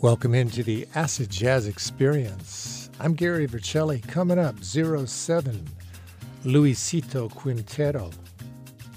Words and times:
Welcome 0.00 0.32
into 0.32 0.62
the 0.62 0.86
Acid 0.94 1.28
Jazz 1.28 1.66
Experience. 1.66 2.88
I'm 3.00 3.14
Gary 3.14 3.48
Vercelli. 3.48 4.00
Coming 4.06 4.38
up, 4.38 4.62
07, 4.62 5.66
Luisito 6.44 7.28
Quintero, 7.28 8.08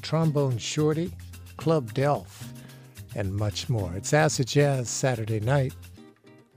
Trombone 0.04 0.60
Shorty, 0.60 1.12
Club 1.58 1.92
d'Elf, 1.94 2.54
and 3.16 3.34
much 3.34 3.68
more. 3.68 3.92
It's 3.96 4.14
Acid 4.14 4.46
Jazz 4.46 4.92
Saturday 4.92 5.40
night. 5.40 5.74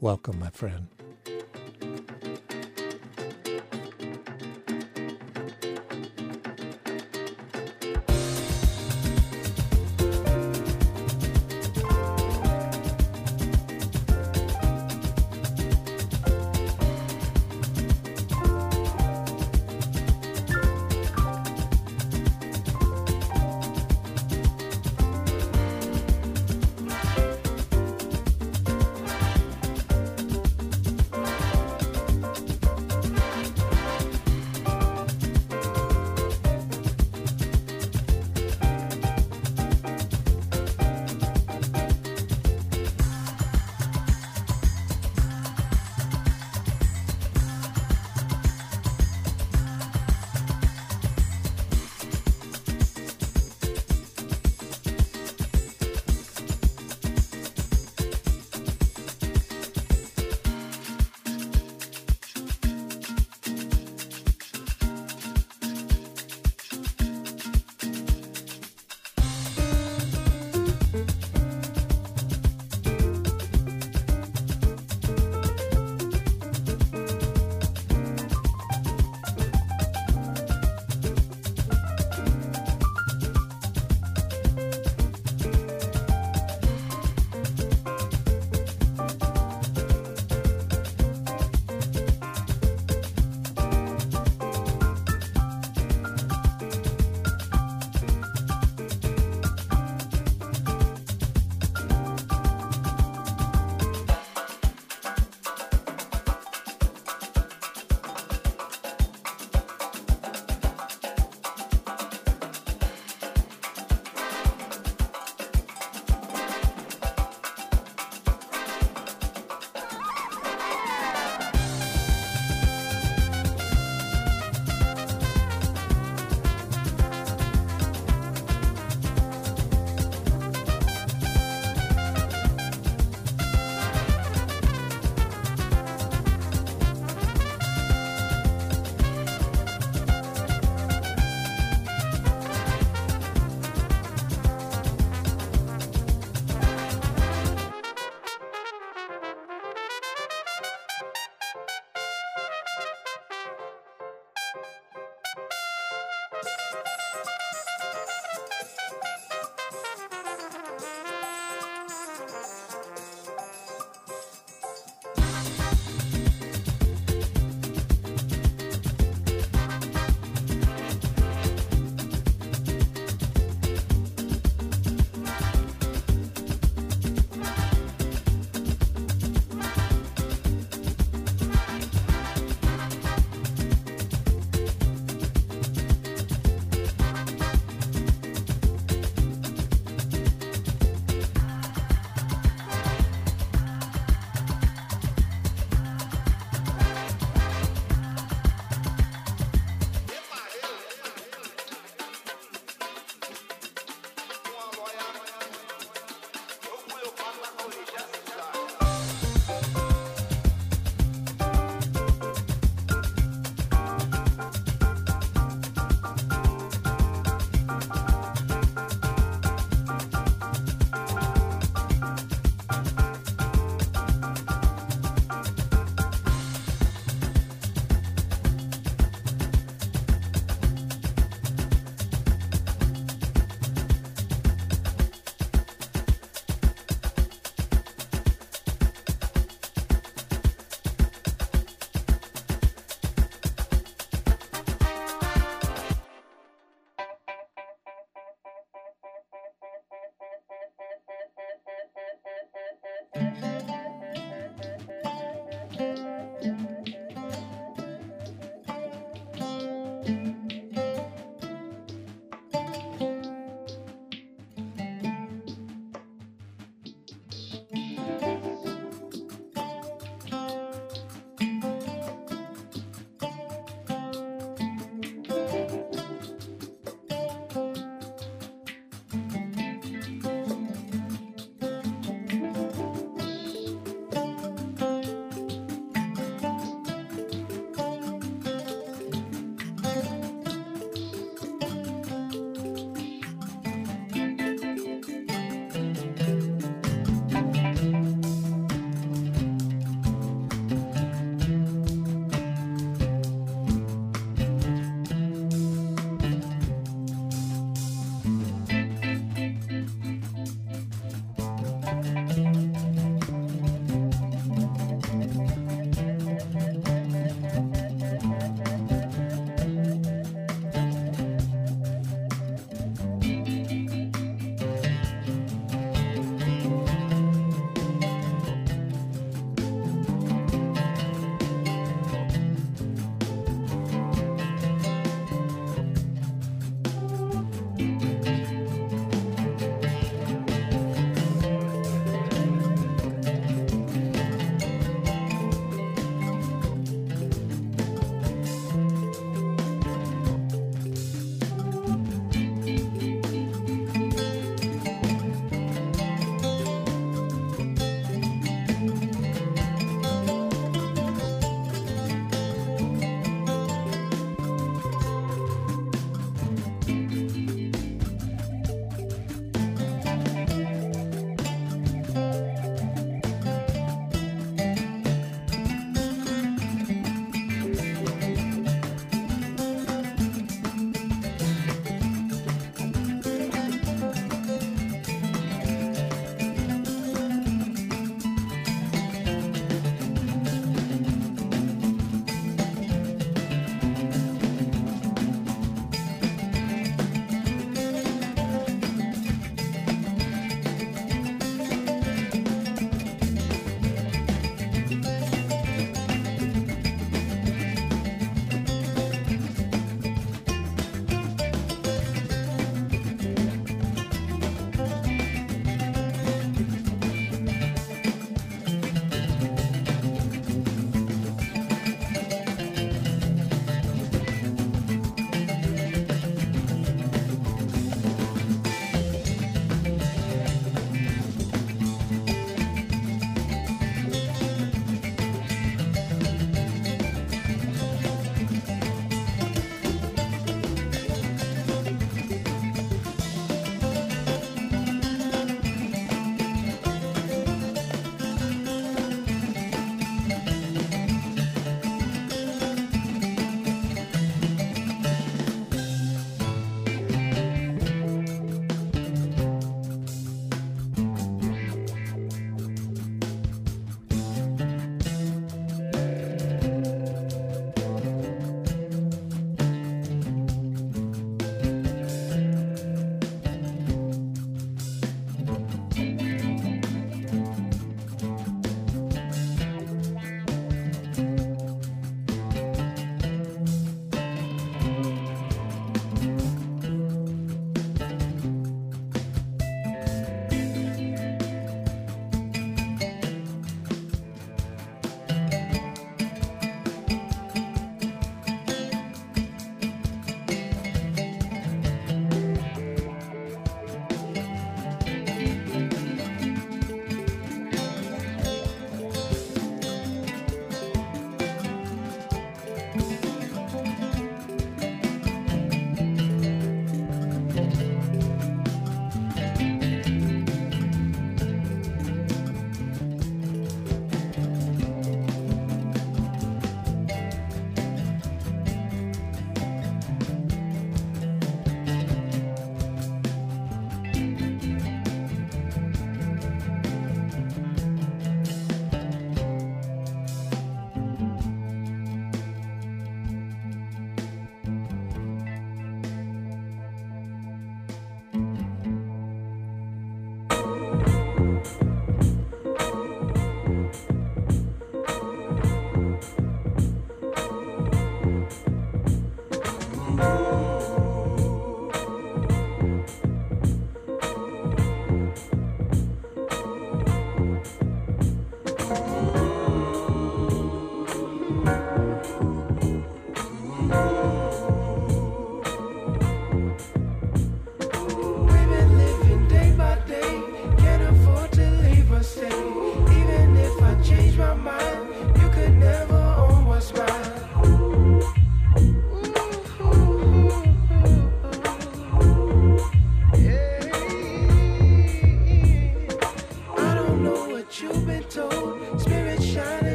Welcome, 0.00 0.38
my 0.38 0.48
friend. 0.48 0.86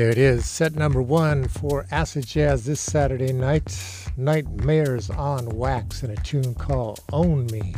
There 0.00 0.08
it 0.08 0.16
is, 0.16 0.46
set 0.46 0.76
number 0.76 1.02
one 1.02 1.46
for 1.46 1.84
Acid 1.90 2.26
Jazz 2.26 2.64
this 2.64 2.80
Saturday 2.80 3.34
night. 3.34 3.78
Nightmares 4.16 5.10
on 5.10 5.46
Wax 5.50 6.02
and 6.02 6.18
a 6.18 6.22
tune 6.22 6.54
called 6.54 7.00
Own 7.12 7.44
Me. 7.48 7.74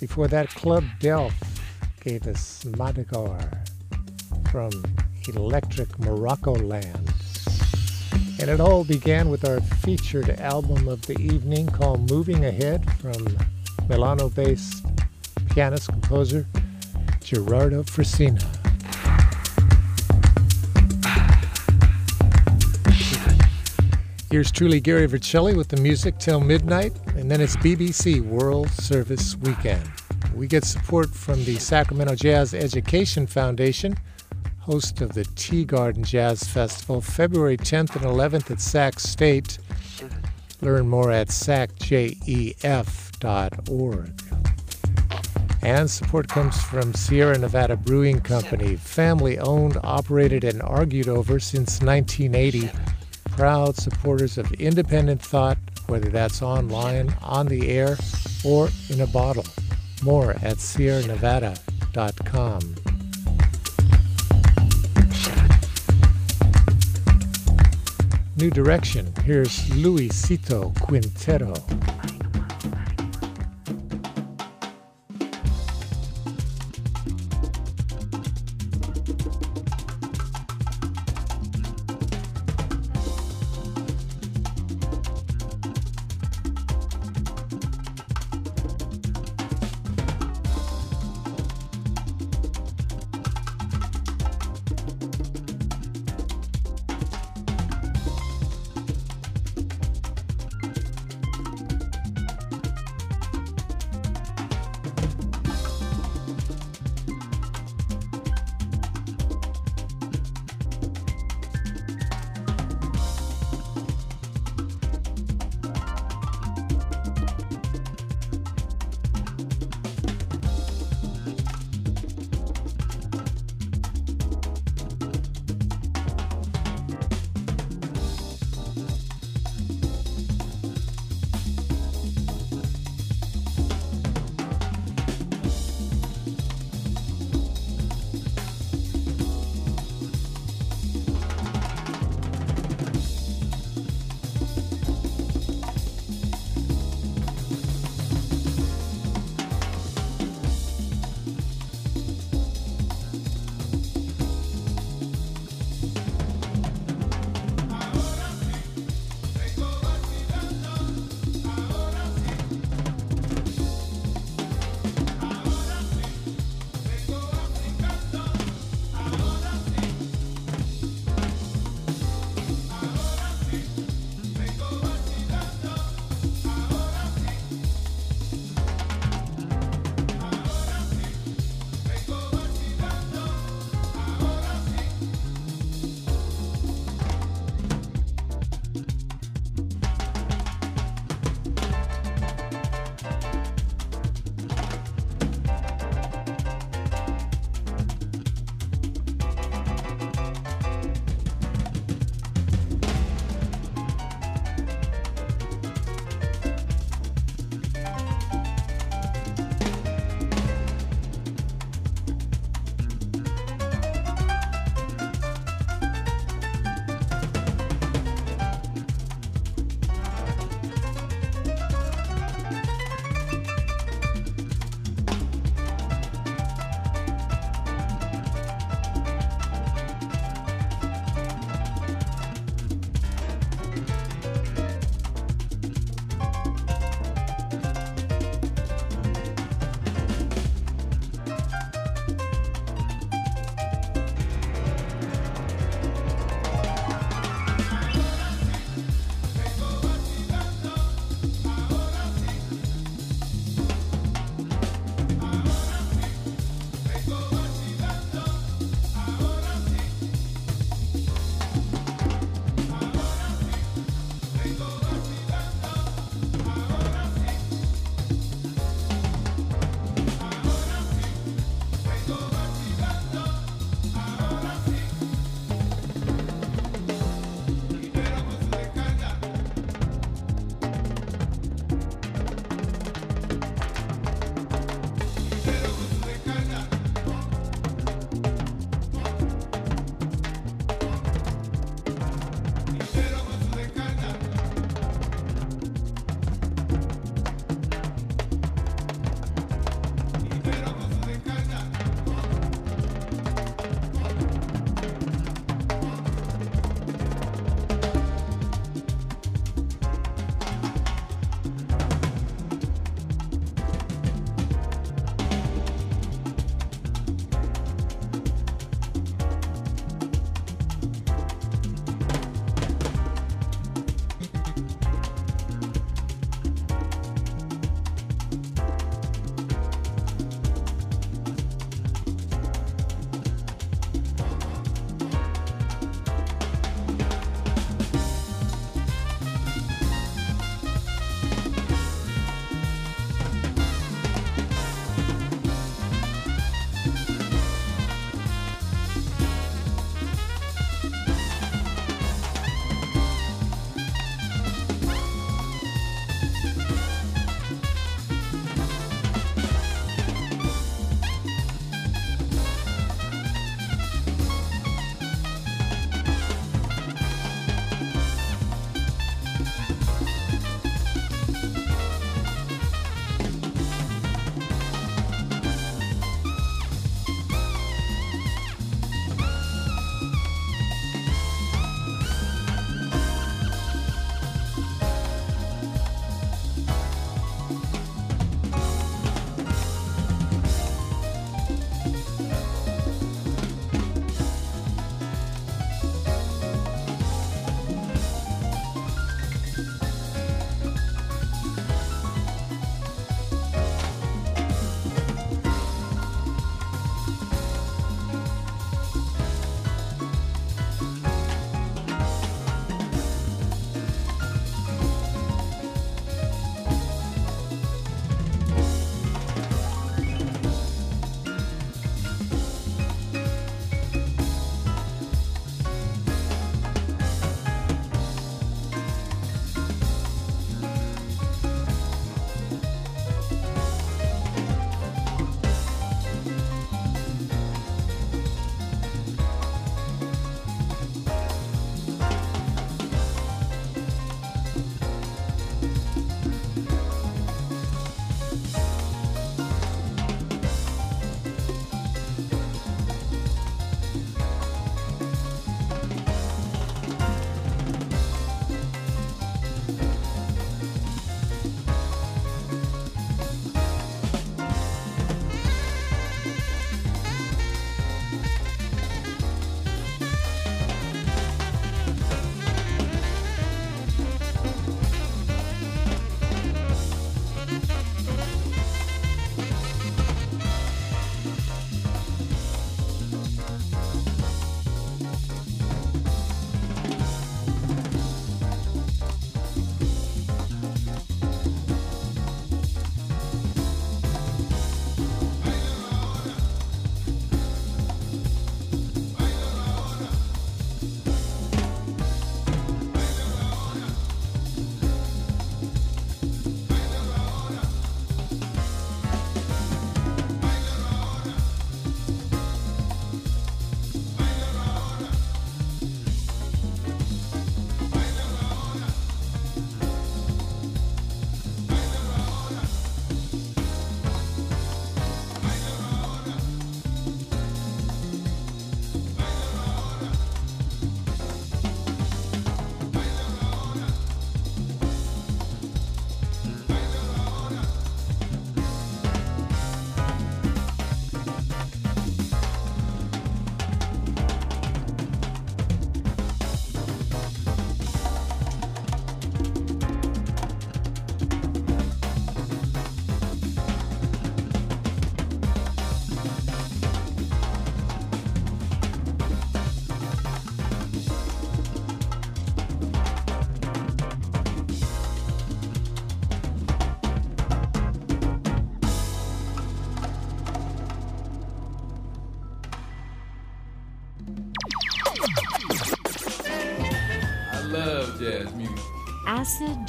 Before 0.00 0.26
that, 0.28 0.48
Club 0.48 0.84
d'Elf 1.00 1.34
gave 2.00 2.26
us 2.26 2.64
Madagar 2.64 3.68
from 4.50 4.70
Electric 5.28 5.98
Morocco 5.98 6.54
Land. 6.54 7.12
And 8.40 8.48
it 8.48 8.58
all 8.58 8.82
began 8.82 9.28
with 9.28 9.46
our 9.46 9.60
featured 9.60 10.30
album 10.40 10.88
of 10.88 11.02
the 11.02 11.18
evening 11.20 11.66
called 11.66 12.10
Moving 12.10 12.46
Ahead 12.46 12.90
from 12.94 13.36
Milano 13.86 14.30
based 14.30 14.82
pianist 15.50 15.90
composer 15.90 16.46
Gerardo 17.20 17.82
Frisina. 17.82 18.63
Here's 24.34 24.50
truly 24.50 24.80
Gary 24.80 25.06
Vercelli 25.06 25.54
with 25.54 25.68
the 25.68 25.76
music 25.76 26.18
till 26.18 26.40
midnight, 26.40 26.92
and 27.14 27.30
then 27.30 27.40
it's 27.40 27.54
BBC 27.58 28.20
World 28.20 28.68
Service 28.68 29.36
Weekend. 29.36 29.88
We 30.34 30.48
get 30.48 30.64
support 30.64 31.14
from 31.14 31.44
the 31.44 31.56
Sacramento 31.60 32.16
Jazz 32.16 32.52
Education 32.52 33.28
Foundation, 33.28 33.96
host 34.58 35.00
of 35.02 35.12
the 35.12 35.22
Teagarden 35.22 36.04
Jazz 36.04 36.42
Festival, 36.42 37.00
February 37.00 37.56
10th 37.56 37.94
and 37.94 38.04
11th 38.04 38.50
at 38.50 38.60
Sac 38.60 38.98
State. 38.98 39.58
Learn 40.60 40.88
more 40.88 41.12
at 41.12 41.28
sacjef.org. 41.28 42.50
And 45.62 45.88
support 45.88 46.26
comes 46.26 46.60
from 46.60 46.92
Sierra 46.92 47.38
Nevada 47.38 47.76
Brewing 47.76 48.20
Company, 48.20 48.74
family 48.74 49.38
owned, 49.38 49.78
operated, 49.84 50.42
and 50.42 50.60
argued 50.60 51.06
over 51.08 51.38
since 51.38 51.80
1980 51.80 52.72
proud 53.36 53.76
supporters 53.76 54.38
of 54.38 54.50
independent 54.54 55.20
thought, 55.20 55.58
whether 55.88 56.08
that's 56.08 56.40
online, 56.40 57.14
on 57.20 57.46
the 57.46 57.68
air, 57.68 57.98
or 58.44 58.68
in 58.90 59.00
a 59.00 59.06
bottle. 59.06 59.44
More 60.02 60.32
at 60.32 60.58
sierranevada.com. 60.58 62.74
New 68.36 68.50
direction. 68.50 69.12
Here's 69.24 69.68
Luisito 69.70 70.78
Quintero. 70.80 71.54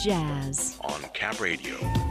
Jazz. 0.06 0.78
on 0.84 1.02
Cap 1.16 1.42
Radio. 1.42 2.05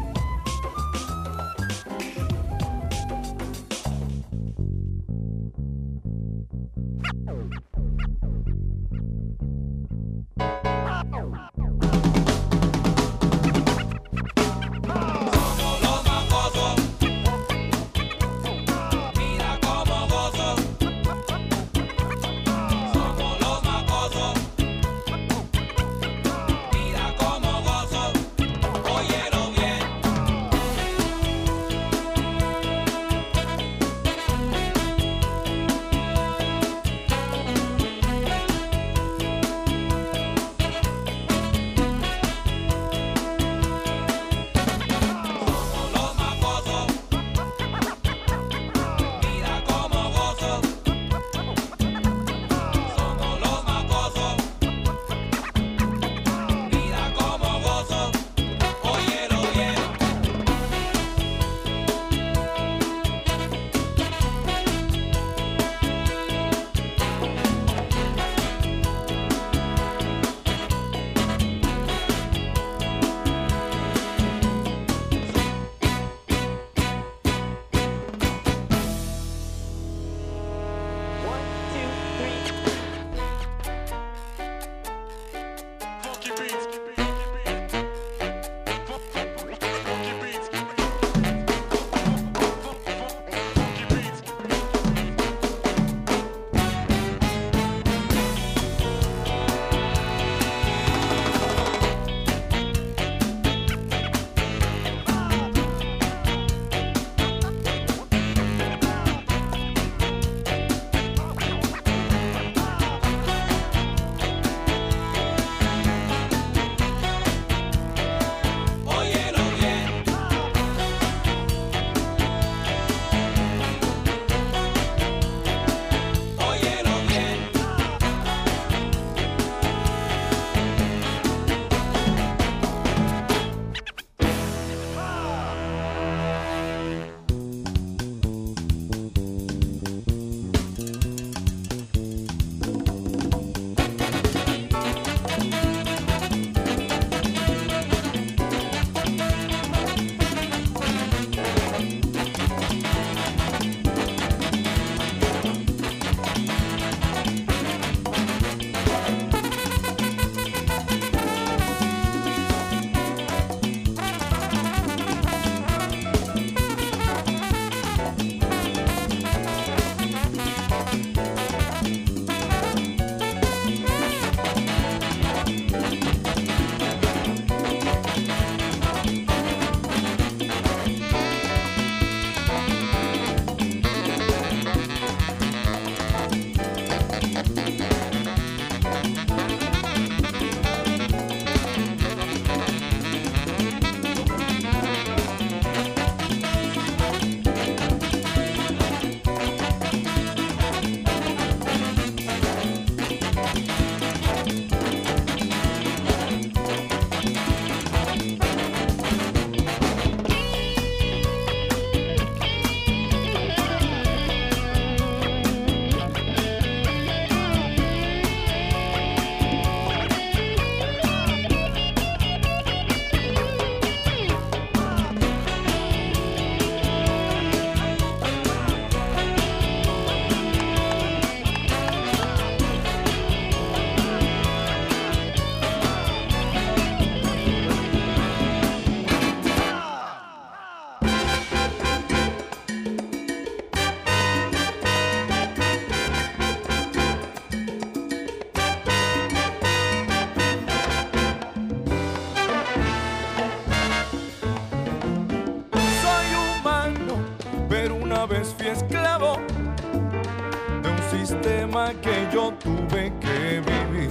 Tuve 262.52 263.12
que 263.20 263.61
vivir. 263.61 264.11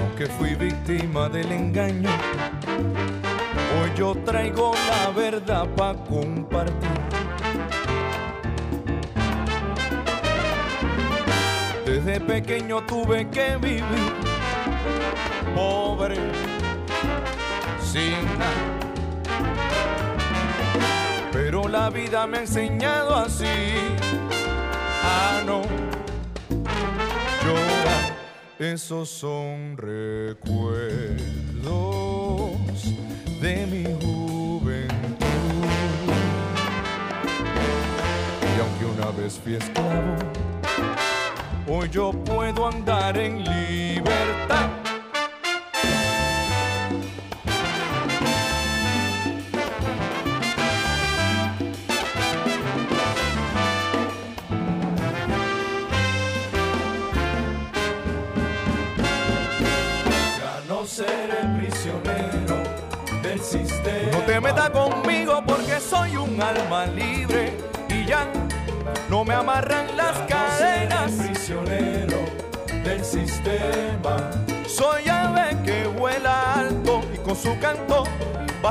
Aunque 0.00 0.26
fui 0.26 0.54
víctima 0.54 1.28
del 1.28 1.50
engaño, 1.52 2.10
hoy 3.80 3.90
yo 3.96 4.14
traigo 4.24 4.72
la 4.88 5.10
verdad 5.10 5.68
para 5.76 5.98
compartir. 6.04 6.90
Desde 11.86 12.20
pequeño 12.20 12.82
tuve 12.86 13.28
que 13.30 13.56
vivir 13.56 14.12
pobre, 15.54 16.16
sin 17.82 18.24
nada. 18.38 18.79
La 21.70 21.88
vida 21.88 22.26
me 22.26 22.38
ha 22.38 22.40
enseñado 22.40 23.14
así 23.14 23.46
a 25.04 25.42
no 25.46 25.62
llora. 27.44 28.16
Esos 28.58 29.08
son 29.08 29.76
recuerdos 29.76 31.20
de 33.40 33.66
mi 33.66 33.84
juventud. 33.84 34.96
Y 38.42 38.60
aunque 38.60 38.84
una 38.86 39.10
vez 39.16 39.38
fui 39.38 39.54
esclavo, 39.54 40.16
hoy 41.68 41.88
yo 41.88 42.10
puedo 42.24 42.66
andar 42.66 43.16
en 43.16 43.44
libertad. 43.44 44.69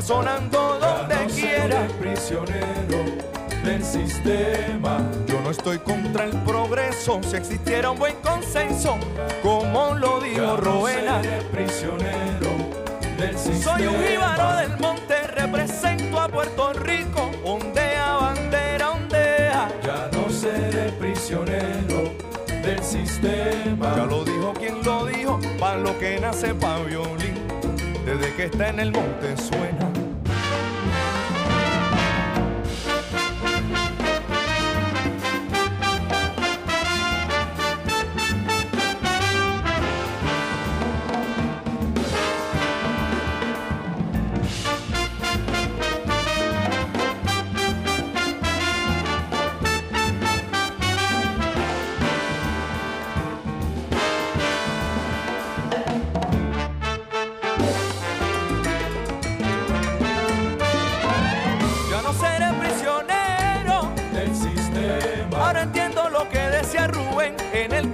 Sonando 0.09 0.79
donde 0.79 1.15
no 1.15 1.27
quiera. 1.27 1.87
seré 1.87 1.93
prisionero 1.99 2.97
del 3.63 3.83
sistema. 3.83 5.07
Yo 5.27 5.39
no 5.41 5.51
estoy 5.51 5.77
contra 5.77 6.23
el 6.23 6.31
progreso 6.37 7.21
si 7.21 7.35
existiera 7.35 7.91
un 7.91 7.99
buen 7.99 8.15
consenso, 8.23 8.97
como 9.43 9.93
lo 9.93 10.19
Ya 10.19 10.25
dijo 10.25 10.41
no 10.41 10.57
Roena. 10.57 11.21
prisionero 11.51 12.49
del 13.19 13.37
sistema. 13.37 13.77
Soy 13.77 13.85
un 13.85 14.03
jíbaro 14.03 14.57
del 14.57 14.79
monte, 14.79 15.27
represento 15.27 16.19
a 16.19 16.27
Puerto 16.27 16.73
Rico, 16.73 17.29
ondea, 17.43 18.13
bandera, 18.13 18.89
ondea. 18.89 19.69
Ya 19.83 20.09
no 20.11 20.27
seré 20.31 20.91
prisionero 20.93 22.15
del 22.63 22.83
sistema. 22.83 23.93
Ya 23.95 24.05
lo 24.05 24.23
dijo 24.23 24.53
quien 24.57 24.83
lo 24.83 25.05
dijo, 25.05 25.39
pa' 25.59 25.75
lo 25.75 25.99
que 25.99 26.19
nace 26.19 26.55
pa' 26.55 26.79
violín, 26.79 27.35
desde 28.03 28.33
que 28.35 28.45
está 28.45 28.69
en 28.69 28.79
el 28.79 28.91
monte 28.91 29.37
suena. 29.37 29.78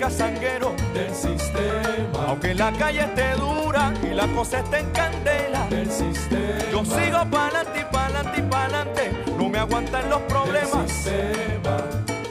Casanguero. 0.10 0.76
Del 0.94 1.14
sistema. 1.16 2.26
Aunque 2.28 2.54
la 2.54 2.72
calle 2.74 3.02
esté 3.02 3.32
dura 3.38 3.92
y 4.04 4.14
la 4.14 4.28
cosa 4.28 4.60
esté 4.60 4.80
en 4.80 4.90
candela, 4.92 5.66
Del 5.70 5.90
sistema. 5.92 6.72
yo 6.72 6.86
sigo 6.86 7.26
pa'lante 7.32 7.80
y 7.80 7.86
pa'lante 7.92 8.40
y 8.40 8.42
pa'lante, 8.44 9.12
no 9.38 9.50
me 9.50 9.58
aguantan 9.60 10.08
los 10.10 10.20
Del 10.20 10.28
problemas. 10.28 10.92
sistema. 10.92 11.78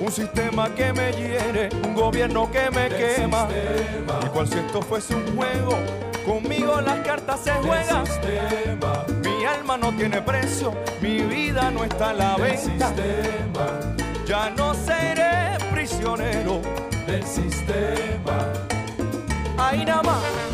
Un 0.01 0.13
sistema 0.13 0.69
que 0.75 0.93
me 0.93 1.13
hiere, 1.13 1.69
un 1.85 1.95
gobierno 1.95 2.49
que 2.51 2.71
me 2.71 2.89
Del 2.89 2.97
quema. 3.17 3.49
sistema. 3.49 4.21
Igual 4.25 4.49
si 4.49 4.59
esto 4.59 4.81
fuese 4.83 5.15
un 5.17 5.37
juego, 5.37 5.77
conmigo 6.25 6.81
las 6.81 6.99
cartas 7.01 7.41
se 7.41 7.51
Del 7.53 7.63
juegan. 7.63 8.07
sistema. 8.07 9.05
Mi 9.25 9.45
alma 9.45 9.77
no 9.77 9.91
tiene 9.97 10.23
precio, 10.23 10.73
mi 11.01 11.23
vida 11.23 11.71
no 11.73 11.83
está 11.83 12.11
a 12.11 12.13
la 12.13 12.35
Del 12.37 12.43
venta. 12.43 12.89
sistema. 12.89 13.67
Ya 14.27 14.51
no 14.51 14.73
seré 14.75 15.59
prisionero, 15.73 16.61
Del 17.07 17.23
sistema. 17.25 18.53
ahí 19.59 19.85
nada 19.85 20.03
más. 20.03 20.54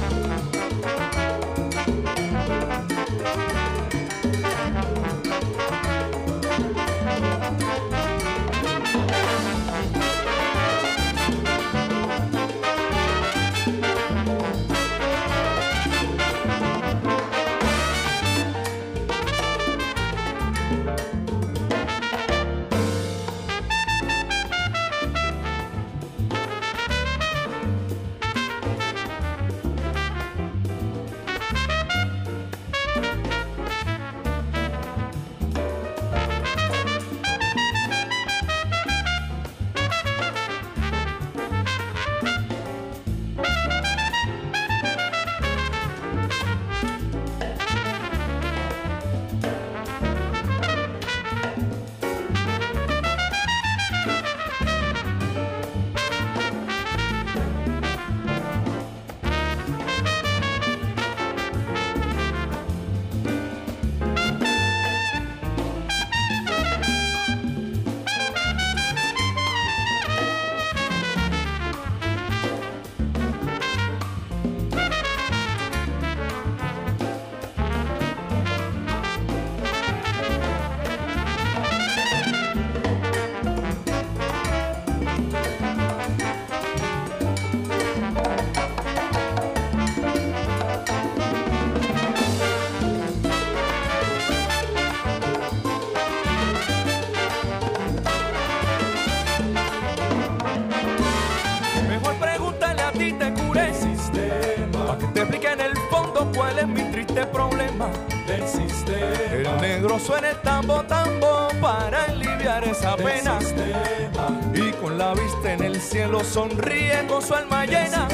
Sonríe 116.33 117.09
con 117.09 117.21
su 117.21 117.35
alma 117.35 117.67
llena. 117.67 118.07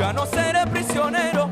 Ya 0.00 0.10
no 0.14 0.24
seré 0.24 0.66
prisionero. 0.70 1.50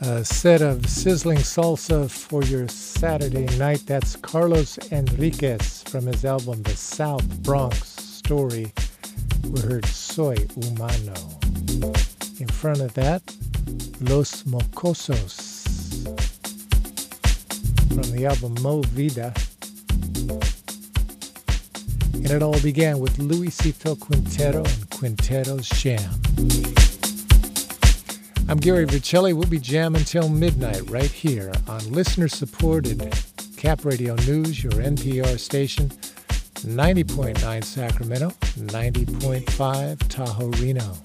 A 0.00 0.24
set 0.24 0.62
of 0.62 0.86
sizzling 0.86 1.38
salsa 1.38 2.08
for 2.08 2.44
your 2.44 2.68
Saturday 2.68 3.46
night. 3.58 3.84
That's 3.86 4.14
Carlos 4.14 4.78
Henriquez 4.88 5.82
from 5.82 6.06
his 6.06 6.24
album 6.24 6.62
The 6.62 6.76
South 6.76 7.26
Bronx 7.42 7.76
Story. 7.78 8.72
We 9.54 9.60
heard 9.60 9.86
Soy 9.86 10.34
Humano. 10.56 11.14
In 12.40 12.48
front 12.48 12.80
of 12.80 12.92
that, 12.94 13.22
Los 14.00 14.42
Mocosos 14.42 15.62
from 17.86 18.10
the 18.10 18.26
album 18.26 18.60
Mo 18.62 18.82
Vida. 18.82 19.32
And 22.14 22.30
it 22.32 22.42
all 22.42 22.58
began 22.62 22.98
with 22.98 23.18
Luisito 23.18 23.94
Quintero 24.00 24.64
and 24.64 24.90
Quintero's 24.90 25.68
Jam. 25.68 26.10
I'm 28.48 28.58
Gary 28.58 28.86
Vercelli. 28.86 29.34
We'll 29.34 29.48
be 29.48 29.60
jamming 29.60 30.02
till 30.02 30.28
midnight 30.28 30.90
right 30.90 31.12
here 31.12 31.52
on 31.68 31.92
listener 31.92 32.26
supported 32.26 33.16
Cap 33.56 33.84
Radio 33.84 34.16
News, 34.26 34.64
your 34.64 34.72
NPR 34.72 35.38
station, 35.38 35.92
90.9 36.64 37.62
Sacramento, 37.62 38.30
90.5 38.30 40.08
Tahoe 40.08 40.48
Reno. 40.62 40.96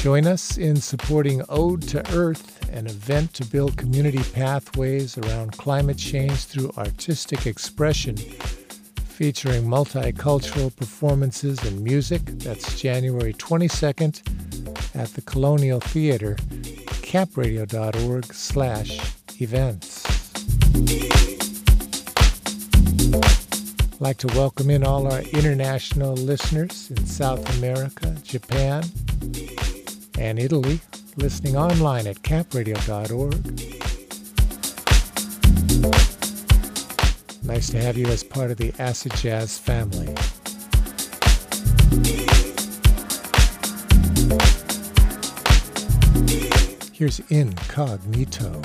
Join 0.00 0.26
us 0.26 0.58
in 0.58 0.76
supporting 0.76 1.42
Ode 1.48 1.82
to 1.88 2.02
Earth, 2.12 2.68
an 2.72 2.86
event 2.86 3.32
to 3.34 3.44
build 3.44 3.76
community 3.76 4.22
pathways 4.32 5.16
around 5.18 5.52
climate 5.52 5.98
change 5.98 6.46
through 6.46 6.72
artistic 6.76 7.46
expression, 7.46 8.16
featuring 8.16 9.64
multicultural 9.64 10.74
performances 10.74 11.62
and 11.62 11.80
music. 11.84 12.22
That's 12.24 12.80
January 12.80 13.34
22nd 13.34 14.96
at 14.96 15.08
the 15.14 15.22
Colonial 15.22 15.78
Theater, 15.78 16.34
capradio.org 17.04 18.34
slash 18.34 19.14
events. 19.40 21.29
Like 24.02 24.16
to 24.16 24.28
welcome 24.28 24.70
in 24.70 24.82
all 24.82 25.12
our 25.12 25.20
international 25.20 26.14
listeners 26.14 26.90
in 26.90 27.04
South 27.04 27.58
America, 27.58 28.16
Japan, 28.22 28.82
and 30.18 30.38
Italy, 30.38 30.80
listening 31.18 31.54
online 31.54 32.06
at 32.06 32.16
capradio.org. 32.22 33.34
Nice 37.44 37.68
to 37.68 37.82
have 37.82 37.98
you 37.98 38.06
as 38.06 38.24
part 38.24 38.50
of 38.50 38.56
the 38.56 38.72
Acid 38.78 39.12
Jazz 39.16 39.58
family. 39.58 40.14
Here's 46.94 47.20
Incognito. 47.28 48.62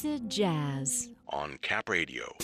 Acid 0.00 0.30
Jazz 0.30 1.10
on 1.28 1.58
Cap 1.60 1.90
Radio. 1.90 2.34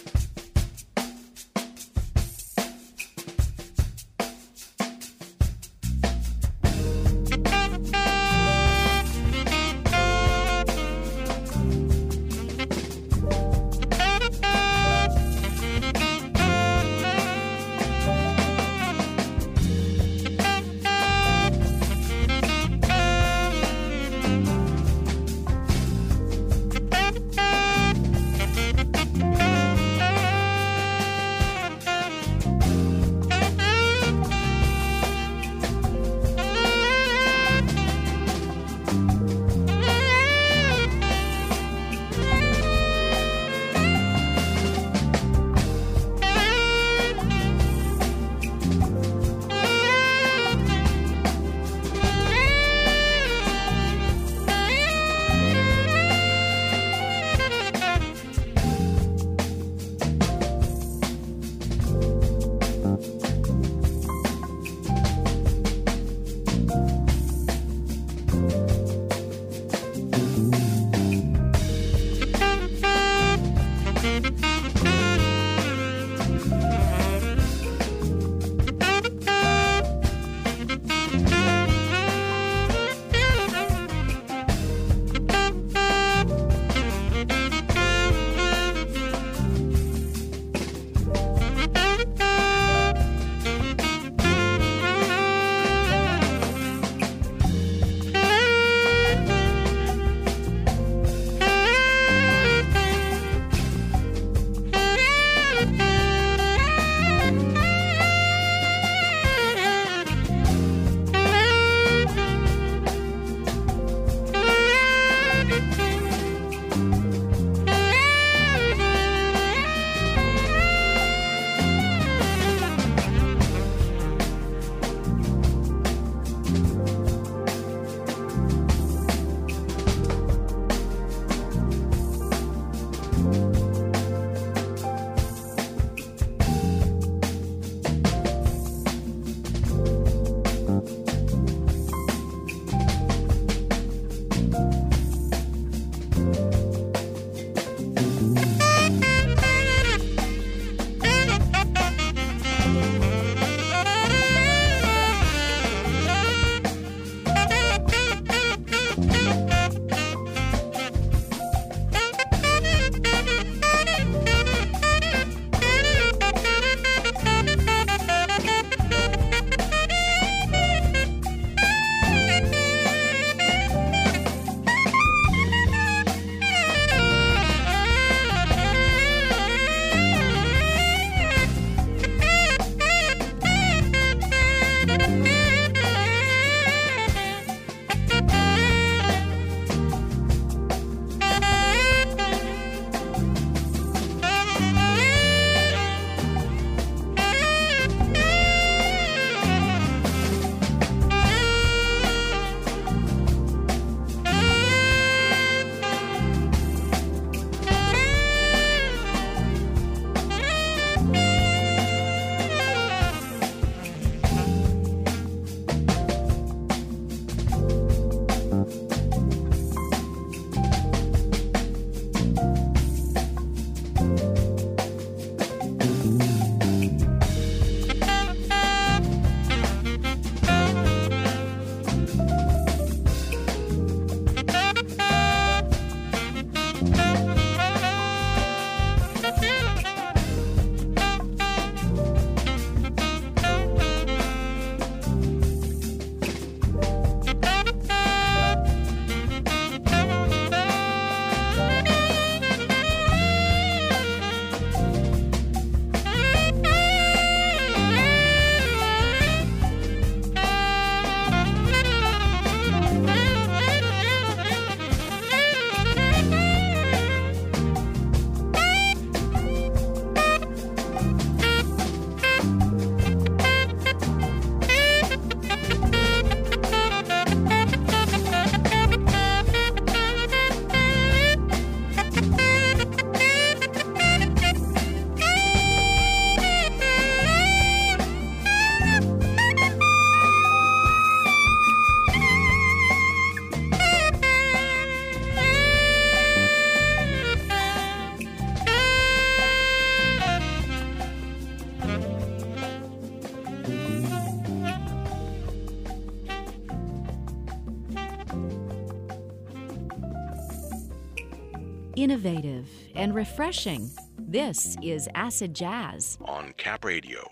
Refreshing. 313.17 313.91
This 314.19 314.77
is 314.83 315.09
Acid 315.14 315.55
Jazz. 315.55 316.19
on 316.27 316.53
Cap 316.59 316.85
Radio. 316.85 317.27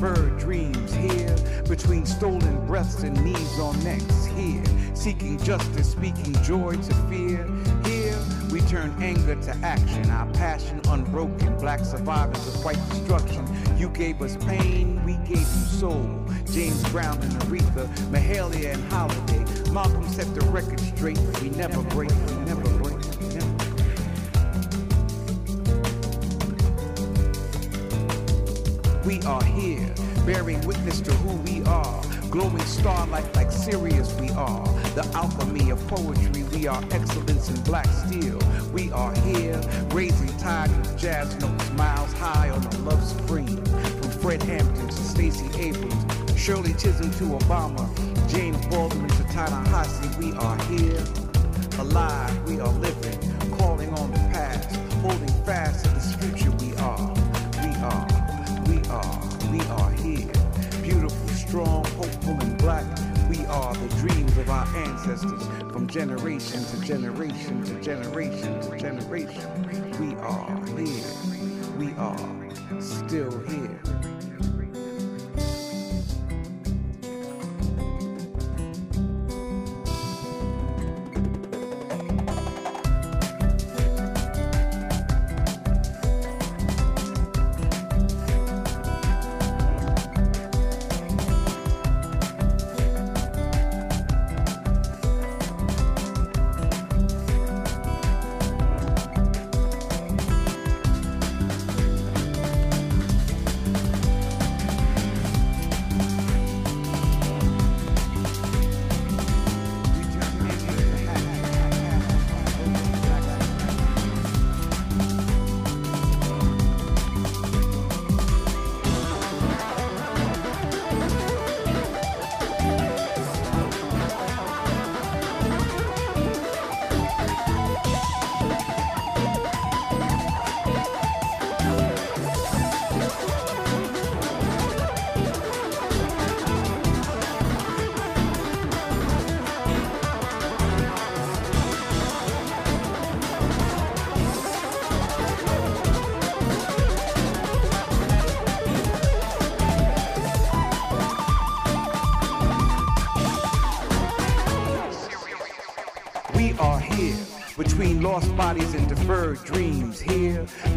Deferred 0.00 0.38
dreams 0.38 0.94
here, 0.94 1.36
between 1.68 2.06
stolen 2.06 2.66
breaths 2.66 3.02
and 3.02 3.22
knees 3.22 3.58
on 3.58 3.78
necks 3.84 4.24
here, 4.24 4.64
seeking 4.94 5.38
justice, 5.40 5.90
speaking 5.90 6.32
joy 6.42 6.72
to 6.72 6.94
fear. 7.10 7.46
Here, 7.84 8.18
we 8.50 8.60
turn 8.62 8.94
anger 9.02 9.34
to 9.34 9.56
action, 9.62 10.08
our 10.10 10.26
passion 10.32 10.80
unbroken, 10.88 11.54
black 11.58 11.80
survivors 11.80 12.46
of 12.48 12.64
white 12.64 12.80
destruction. 12.88 13.46
You 13.76 13.90
gave 13.90 14.22
us 14.22 14.38
pain, 14.46 15.04
we 15.04 15.16
gave 15.28 15.40
you 15.40 15.44
soul. 15.44 16.24
James 16.50 16.82
Brown 16.88 17.20
and 17.20 17.32
Aretha, 17.42 17.86
Mahalia 18.10 18.72
and 18.72 18.84
Holiday. 18.90 19.70
Malcolm 19.70 20.08
set 20.08 20.34
the 20.34 20.46
record 20.46 20.80
straight, 20.80 21.18
we 21.42 21.50
never 21.50 21.82
break, 21.82 22.08
we 22.08 22.16
never 22.16 22.26
break. 22.26 22.29
Bearing 30.24 30.60
witness 30.66 31.00
to 31.00 31.12
who 31.12 31.36
we 31.42 31.62
are. 31.64 32.02
Glowing 32.30 32.60
starlight 32.60 33.34
like 33.34 33.50
Sirius 33.50 34.14
we 34.20 34.30
are. 34.30 34.64
The 34.94 35.04
alchemy 35.14 35.70
of 35.70 35.84
poetry, 35.88 36.44
we 36.52 36.66
are 36.68 36.82
excellence 36.92 37.48
in 37.48 37.60
black 37.62 37.86
steel. 37.86 38.38
We 38.72 38.92
are 38.92 39.14
here, 39.20 39.60
raising 39.90 40.28
tide 40.38 40.70
with 40.78 40.96
jazz 40.96 41.34
notes, 41.40 41.70
miles 41.72 42.12
high 42.12 42.50
on 42.50 42.64
a 42.64 42.78
Love 42.78 43.02
Supreme. 43.04 43.64
From 43.64 44.10
Fred 44.10 44.42
Hampton 44.44 44.88
to 44.88 44.94
Stacey 44.94 45.48
Abrams, 45.58 46.04
Shirley 46.40 46.74
Chisholm 46.74 47.10
to 47.12 47.36
Obama, 47.44 47.88
James 48.28 48.64
Baldwin 48.66 49.08
to 49.08 49.22
Ta-Nehisi, 49.24 50.16
we 50.18 50.32
are 50.38 50.56
here. 50.64 51.02
Alive, 51.80 52.48
we 52.48 52.60
are 52.60 52.72
living, 52.74 53.18
calling 53.58 53.92
on 53.94 54.10
the 54.12 54.18
past, 54.30 54.76
holding 55.02 55.44
fast 55.44 55.84
to 55.84 55.90
this 55.92 56.14
future 56.14 56.50
we 56.58 56.74
are. 56.76 57.14
We 57.62 57.74
are, 57.82 58.06
strong, 61.50 61.84
hopeful, 61.84 62.38
and 62.42 62.56
black. 62.58 62.86
We 63.28 63.44
are 63.46 63.74
the 63.74 63.88
dreams 63.96 64.38
of 64.38 64.48
our 64.50 64.68
ancestors 64.76 65.42
from 65.72 65.88
generation 65.88 66.64
to 66.64 66.80
generation 66.80 67.64
to 67.64 67.80
generation 67.80 68.60
to 68.60 68.76
generation. 68.78 69.98
We 69.98 70.14
are 70.14 70.64
here. 70.78 71.10
We 71.76 71.92
are 71.94 72.80
still 72.80 73.36
here. 73.48 74.19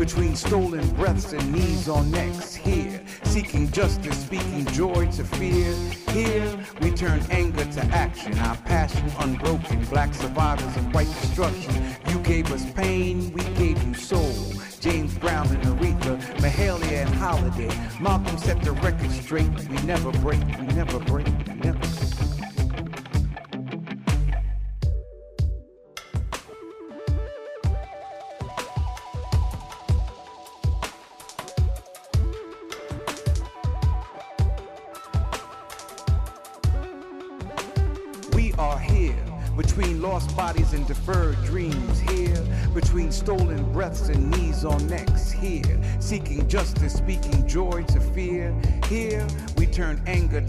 Between 0.03 0.35
stolen 0.35 0.85
breaths 0.95 1.31
and 1.31 1.53
knees 1.53 1.87
on 1.87 2.11
necks 2.11 2.53
here, 2.53 3.01
seeking 3.23 3.71
justice, 3.71 4.17
speaking 4.17 4.65
joy 4.73 5.09
to 5.09 5.23
fear. 5.23 5.73
Here, 6.11 6.59
we 6.81 6.91
turn 6.91 7.21
anger 7.31 7.63
to 7.63 7.81
action, 7.85 8.37
our 8.39 8.57
passion 8.57 9.09
unbroken, 9.19 9.85
black 9.85 10.13
survivors 10.13 10.75
of 10.75 10.93
white 10.93 11.07
destruction. 11.07 11.95
You 12.09 12.19
gave 12.19 12.51
us 12.51 12.69
pain, 12.73 13.31
we 13.31 13.43
gave 13.55 13.81
you 13.81 13.93
soul. 13.93 14.53
James 14.81 15.17
Brown 15.17 15.47
and 15.47 15.63
Aretha, 15.63 16.19
Mahalia 16.39 17.05
and 17.05 17.15
Holiday. 17.15 17.73
Malcolm 18.01 18.37
set 18.37 18.61
the 18.61 18.73
record 18.73 19.11
straight. 19.11 19.57
We 19.69 19.77
never 19.83 20.11
break, 20.19 20.45
we 20.59 20.67
never 20.75 20.99
break, 20.99 21.22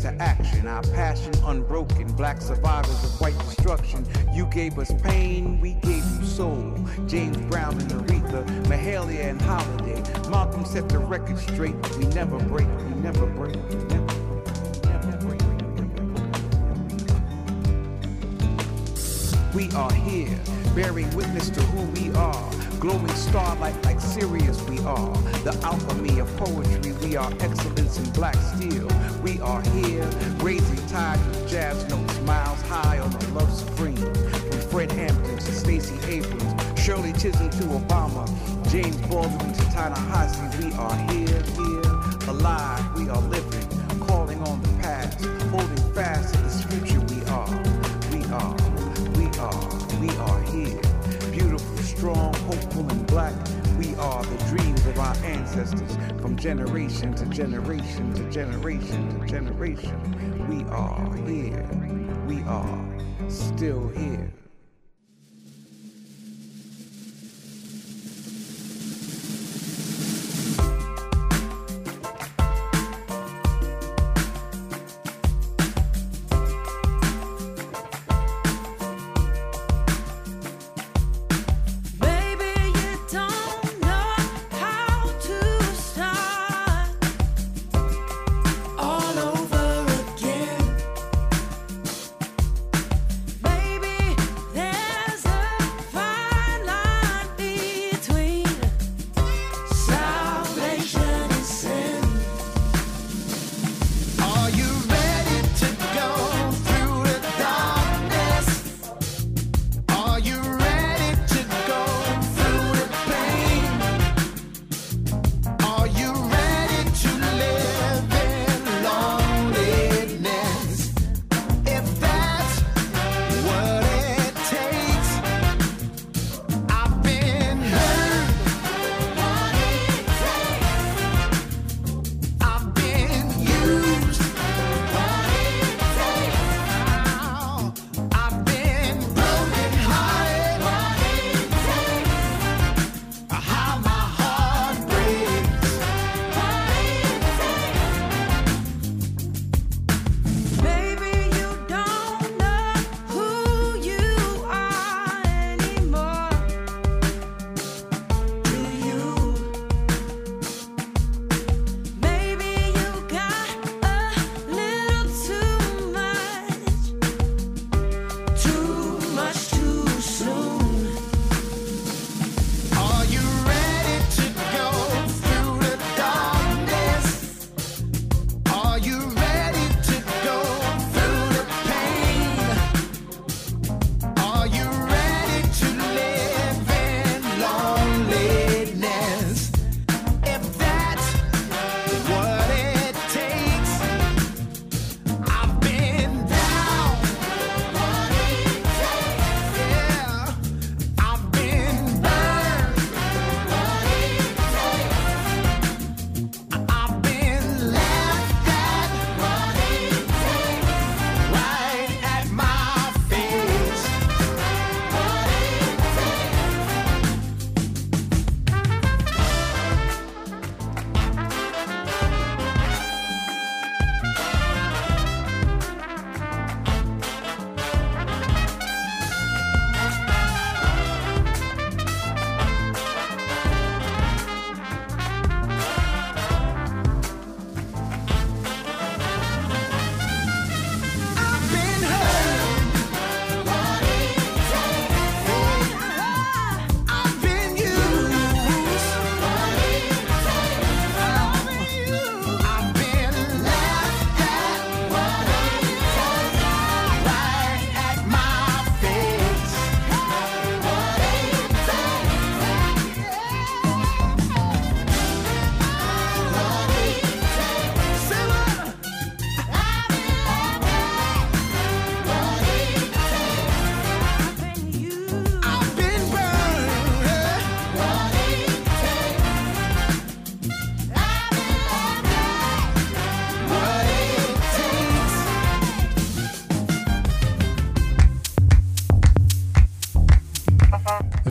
anger 0.05 0.18
to 0.18 0.22
action, 0.22 0.66
our 0.66 0.82
passion 0.82 1.32
unbroken, 1.44 2.07
black 2.12 2.40
survivors 2.40 3.05
of 3.05 3.20
white 3.20 3.38
destruction. 3.40 4.07
You 4.32 4.46
gave 4.46 4.78
us 4.78 4.92
pain, 5.02 5.61
we 5.61 5.74
gave 5.74 6.05
you 6.05 6.24
soul. 6.24 6.74
James 7.07 7.36
Brown 7.50 7.78
and 7.80 7.90
Aretha, 7.90 8.44
Mahalia 8.64 9.30
and 9.30 9.40
Holiday. 9.42 10.02
Malcolm 10.30 10.64
set 10.64 10.88
the 10.88 10.98
record 10.98 11.38
straight, 11.38 11.76
we 11.96 12.07
never 12.07 12.38
break, 12.38 12.66
we 12.66 12.94
never 13.00 13.26
break, 13.26 13.57
we 13.68 13.76
never 13.86 15.16
break. 15.18 15.40
We 19.55 19.70
are 19.76 19.92
here, 19.92 20.38
bearing 20.74 21.14
witness 21.14 21.48
to 21.50 21.62
who 21.62 22.00
we 22.00 22.14
are. 22.16 22.34
Glowing 22.85 23.09
starlight 23.14 23.82
like 23.87 23.99
Sirius 23.99 24.62
we 24.68 24.78
are. 24.80 25.14
The 25.43 25.59
alchemy 25.62 26.18
of 26.18 26.28
poetry, 26.37 26.93
we 27.03 27.16
are 27.16 27.32
excellence 27.41 27.97
in 27.97 28.11
black 28.11 28.35
steel. 28.35 28.87
We 29.22 29.41
are 29.41 29.62
here, 29.70 30.05
raising 30.43 30.87
tide 30.89 31.18
with 31.28 31.49
jazz 31.49 31.89
notes, 31.89 32.20
miles 32.26 32.61
high 32.68 32.99
on 32.99 33.11
the 33.11 33.26
Love 33.28 33.51
Supreme. 33.51 33.97
From 33.97 34.61
Fred 34.68 34.93
Hampton 34.93 35.39
to 35.39 35.53
Stacey 35.53 35.97
Abrams, 36.12 36.78
Shirley 36.78 37.14
Chisholm 37.14 37.49
to 37.49 37.64
Obama, 37.72 38.28
James 38.70 39.01
Baldwin 39.09 39.55
to 39.55 39.64
Ta-Nehisi. 39.72 40.45
We 40.62 40.70
are 40.74 40.97
here, 41.11 41.43
here, 41.57 42.28
alive. 42.28 42.85
We 42.99 43.09
are 43.09 43.22
living, 43.22 43.66
generation 56.45 57.14
to 57.14 57.24
generation 57.30 58.12
to 58.12 58.30
generation 58.30 59.18
to 59.18 59.26
generation. 59.26 60.47
We 60.47 60.62
are 60.64 61.16
here. 61.26 61.66
We 62.26 62.42
are 62.42 63.30
still 63.30 63.88
here. 63.88 64.43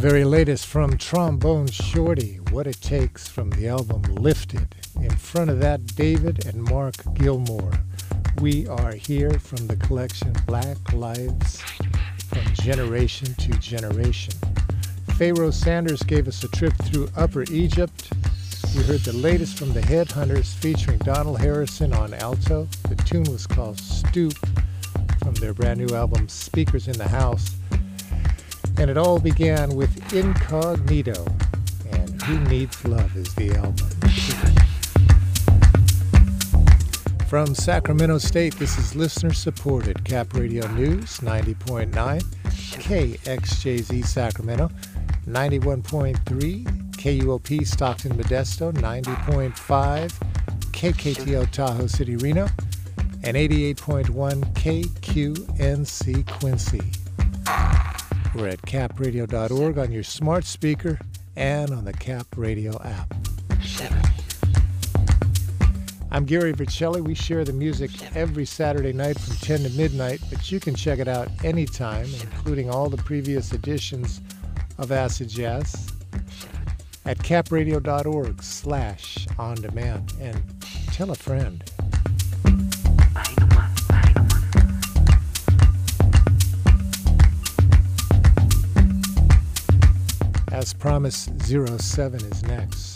Very 0.03 0.25
latest 0.25 0.67
from 0.67 0.97
Trombone 0.97 1.67
Shorty, 1.67 2.35
What 2.51 2.67
It 2.67 2.81
Takes 2.81 3.29
from 3.29 3.49
the 3.51 3.69
album 3.69 4.01
Lifted. 4.15 4.75
In 4.97 5.09
front 5.11 5.49
of 5.49 5.61
that, 5.61 5.95
David 5.95 6.45
and 6.45 6.61
Mark 6.61 6.95
Gilmore. 7.13 7.71
We 8.41 8.67
are 8.67 8.91
here 8.91 9.31
from 9.39 9.65
the 9.67 9.77
collection 9.77 10.35
Black 10.45 10.91
Lives 10.91 11.61
from 12.27 12.43
Generation 12.55 13.33
to 13.35 13.51
Generation. 13.59 14.33
Pharoah 15.15 15.53
Sanders 15.53 16.03
gave 16.03 16.27
us 16.27 16.43
a 16.43 16.49
trip 16.49 16.73
through 16.83 17.07
Upper 17.15 17.43
Egypt. 17.43 18.11
We 18.75 18.83
heard 18.83 19.05
the 19.05 19.13
latest 19.13 19.57
from 19.57 19.71
the 19.71 19.79
Headhunters 19.79 20.53
featuring 20.53 20.97
Donald 20.97 21.39
Harrison 21.39 21.93
on 21.93 22.13
alto. 22.13 22.67
The 22.89 22.95
tune 22.95 23.31
was 23.31 23.47
called 23.47 23.79
Stoop 23.79 24.33
from 25.19 25.35
their 25.35 25.53
brand 25.53 25.79
new 25.79 25.95
album 25.95 26.27
Speakers 26.27 26.89
in 26.89 26.97
the 26.97 27.07
House. 27.07 27.55
And 28.77 28.89
it 28.89 28.97
all 28.97 29.19
began 29.19 29.75
with 29.75 30.13
Incognito, 30.13 31.25
and 31.91 32.21
Who 32.23 32.39
Needs 32.49 32.83
Love 32.85 33.15
is 33.15 33.33
the 33.35 33.55
album. 33.55 33.89
From 37.27 37.55
Sacramento 37.55 38.17
State, 38.19 38.55
this 38.59 38.77
is 38.77 38.95
listener 38.95 39.33
supported 39.33 40.03
Cap 40.03 40.33
Radio 40.33 40.67
News 40.73 41.19
90.9. 41.19 42.23
KXJZ 42.73 44.05
Sacramento, 44.05 44.69
91.3 45.27 46.65
KUOP 46.91 47.67
Stockton 47.67 48.17
Modesto, 48.17 48.73
90.5 48.73 50.11
KKTO 50.71 51.49
Tahoe 51.51 51.87
City 51.87 52.15
Reno, 52.17 52.47
and 53.23 53.37
88.1 53.37 54.43
KQNC 54.53 56.27
Quincy. 56.39 57.02
We're 58.35 58.47
at 58.47 58.63
capradio.org 58.63 59.77
on 59.77 59.91
your 59.91 60.03
smart 60.03 60.45
speaker 60.45 60.99
and 61.35 61.69
on 61.69 61.85
the 61.85 61.93
Cap 61.93 62.25
Radio 62.35 62.81
app. 62.81 63.13
I'm 66.09 66.25
Gary 66.25 66.53
Vercelli. 66.53 67.01
We 67.01 67.13
share 67.13 67.45
the 67.45 67.53
music 67.53 67.91
every 68.15 68.45
Saturday 68.45 68.91
night 68.91 69.19
from 69.19 69.35
10 69.35 69.63
to 69.63 69.69
midnight, 69.71 70.19
but 70.31 70.51
you 70.51 70.59
can 70.59 70.73
check 70.73 70.97
it 70.97 71.07
out 71.07 71.29
anytime, 71.43 72.07
including 72.21 72.71
all 72.71 72.89
the 72.89 72.97
previous 72.97 73.51
editions 73.51 74.19
of 74.79 74.91
Acid 74.91 75.29
Jazz 75.29 75.91
at 77.05 77.19
capradio.org 77.19 78.41
slash 78.41 79.27
on 79.37 79.55
demand 79.55 80.13
and 80.19 80.41
tell 80.91 81.11
a 81.11 81.15
friend. 81.15 81.63
As 90.53 90.71
promised, 90.71 91.31
07 91.41 92.21
is 92.25 92.43
next. 92.43 92.92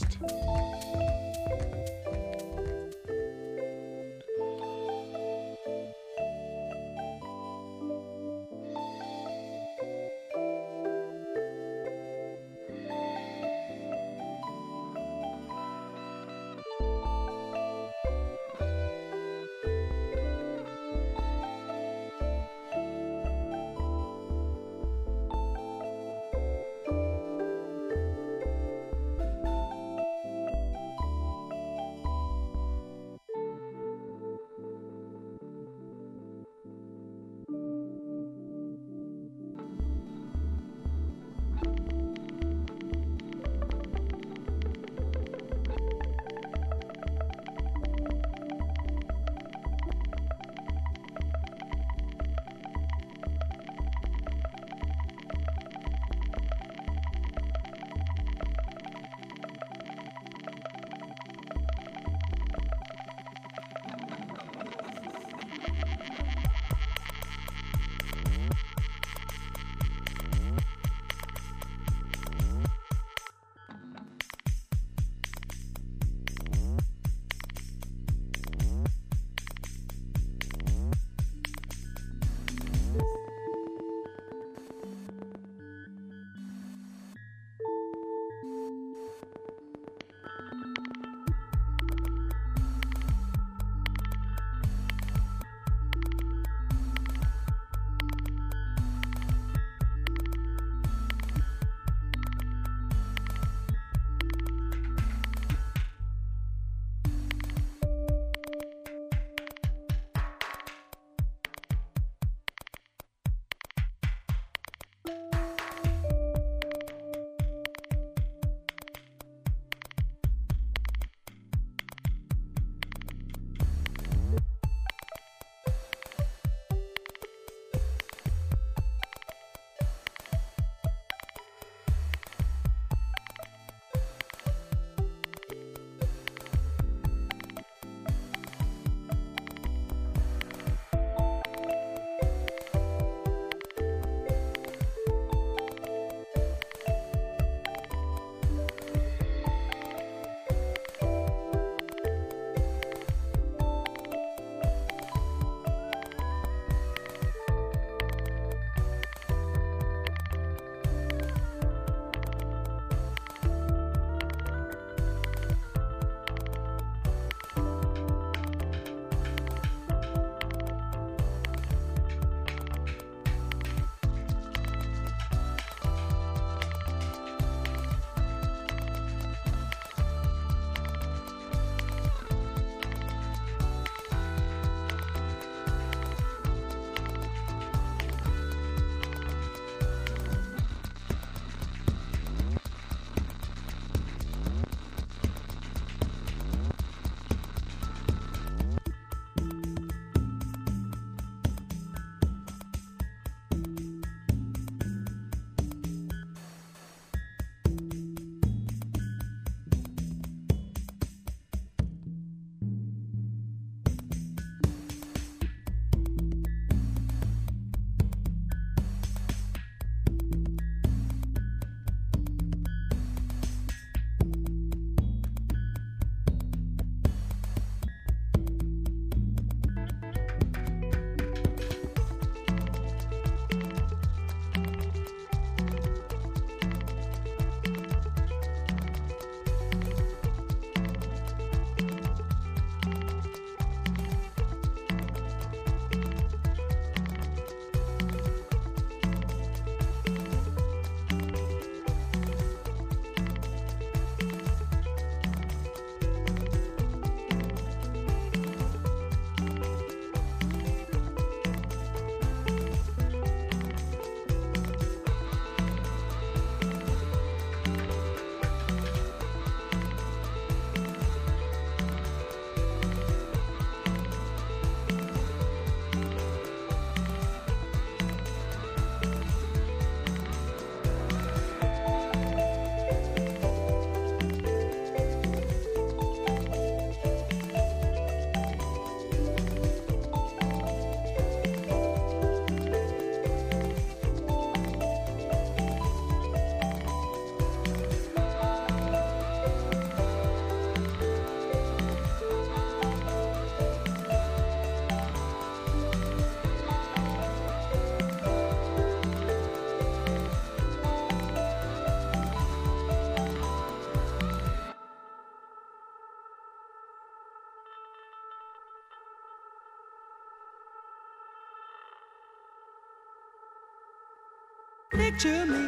Picture 324.98 325.46
me 325.46 325.64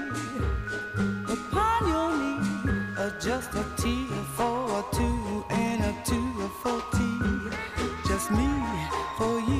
upon 1.30 1.88
your 1.88 2.10
knee, 2.18 2.74
uh, 2.98 3.12
just 3.22 3.54
a 3.54 3.64
tear 3.78 4.24
for 4.36 4.84
two 4.92 5.46
and 5.52 5.84
a 5.84 5.96
two 6.04 6.50
for 6.64 6.82
tea. 6.94 7.20
Just 8.08 8.32
me 8.32 8.50
for 9.18 9.40
you 9.40 9.59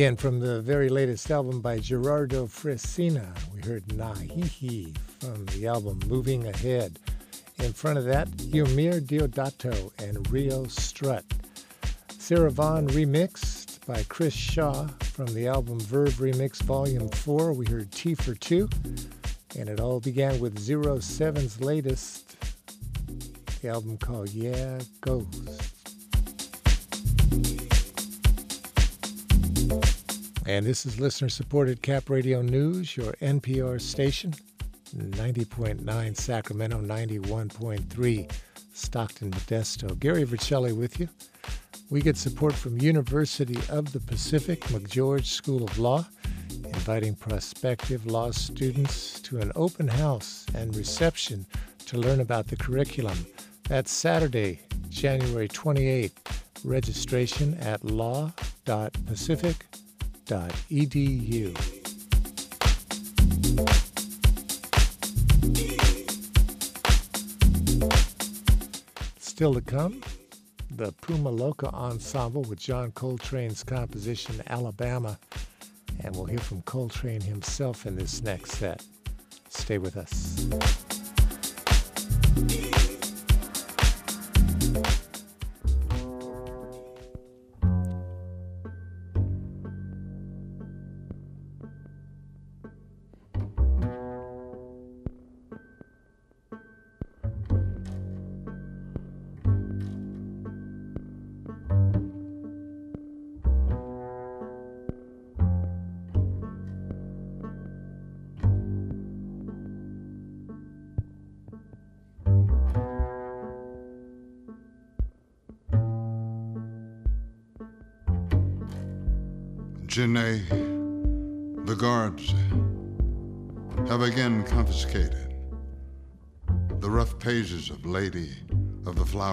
Again, 0.00 0.16
from 0.16 0.40
the 0.40 0.62
very 0.62 0.88
latest 0.88 1.30
album 1.30 1.60
by 1.60 1.78
Gerardo 1.78 2.46
Frisina, 2.46 3.36
we 3.52 3.60
heard 3.60 3.84
Nahihi 3.88 4.96
from 5.20 5.44
the 5.44 5.66
album 5.66 6.00
Moving 6.06 6.46
Ahead. 6.46 6.98
In 7.58 7.74
front 7.74 7.98
of 7.98 8.06
that, 8.06 8.26
Eumir 8.30 9.02
Deodato 9.02 9.92
and 10.02 10.26
Rio 10.32 10.64
Strut. 10.68 11.26
Sarah 12.16 12.50
Vaughan 12.50 12.88
remixed 12.88 13.84
by 13.84 14.02
Chris 14.04 14.32
Shaw 14.32 14.86
from 15.02 15.26
the 15.34 15.46
album 15.46 15.78
Verve 15.78 16.14
Remix 16.14 16.62
Volume 16.62 17.10
4. 17.10 17.52
We 17.52 17.66
heard 17.66 17.92
Tea 17.92 18.14
for 18.14 18.34
Two. 18.34 18.70
And 19.54 19.68
it 19.68 19.80
all 19.80 20.00
began 20.00 20.40
with 20.40 20.58
Zero 20.58 20.98
Seven's 21.00 21.60
latest, 21.60 22.38
the 23.60 23.68
album 23.68 23.98
called 23.98 24.30
Yeah 24.30 24.80
Ghost. 25.02 25.49
And 30.60 30.66
this 30.66 30.84
is 30.84 31.00
listener 31.00 31.30
supported 31.30 31.80
Cap 31.80 32.10
Radio 32.10 32.42
News, 32.42 32.94
your 32.94 33.14
NPR 33.22 33.80
station. 33.80 34.34
90.9 34.94 36.14
Sacramento, 36.14 36.82
91.3 36.82 38.30
Stockton 38.74 39.30
Modesto. 39.30 39.98
Gary 39.98 40.26
Vercelli 40.26 40.76
with 40.76 41.00
you. 41.00 41.08
We 41.88 42.02
get 42.02 42.18
support 42.18 42.52
from 42.52 42.78
University 42.78 43.58
of 43.70 43.90
the 43.94 44.00
Pacific 44.00 44.60
McGeorge 44.64 45.24
School 45.24 45.64
of 45.64 45.78
Law, 45.78 46.06
inviting 46.50 47.14
prospective 47.14 48.04
law 48.04 48.30
students 48.30 49.18
to 49.20 49.38
an 49.38 49.52
open 49.56 49.88
house 49.88 50.44
and 50.54 50.76
reception 50.76 51.46
to 51.86 51.96
learn 51.96 52.20
about 52.20 52.48
the 52.48 52.56
curriculum. 52.56 53.16
That's 53.66 53.90
Saturday, 53.90 54.60
January 54.90 55.48
28th. 55.48 56.18
Registration 56.64 57.54
at 57.60 57.82
Still 69.18 69.54
to 69.54 69.60
come, 69.60 70.00
the 70.70 70.92
Puma 71.00 71.30
Loca 71.30 71.68
Ensemble 71.74 72.42
with 72.42 72.60
John 72.60 72.92
Coltrane's 72.92 73.64
composition 73.64 74.40
Alabama. 74.46 75.18
And 76.04 76.14
we'll 76.14 76.26
hear 76.26 76.38
from 76.38 76.62
Coltrane 76.62 77.22
himself 77.22 77.84
in 77.84 77.96
this 77.96 78.22
next 78.22 78.52
set. 78.52 78.84
Stay 79.48 79.78
with 79.78 79.96
us. 79.96 80.89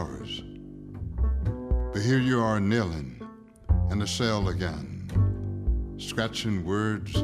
The 0.07 0.25
Flowers. 0.25 0.43
But 1.93 2.01
here 2.01 2.19
you 2.19 2.39
are 2.39 2.59
kneeling 2.59 3.21
in 3.91 4.01
a 4.01 4.07
cell 4.07 4.49
again, 4.49 5.95
scratching 5.97 6.65
words 6.65 7.15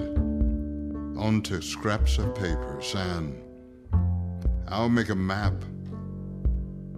onto 1.18 1.61
scraps 1.61 2.18
of 2.18 2.35
paper, 2.35 2.80
saying, 2.81 3.41
I'll 4.68 4.89
make 4.89 5.10
a 5.10 5.15
map 5.15 5.53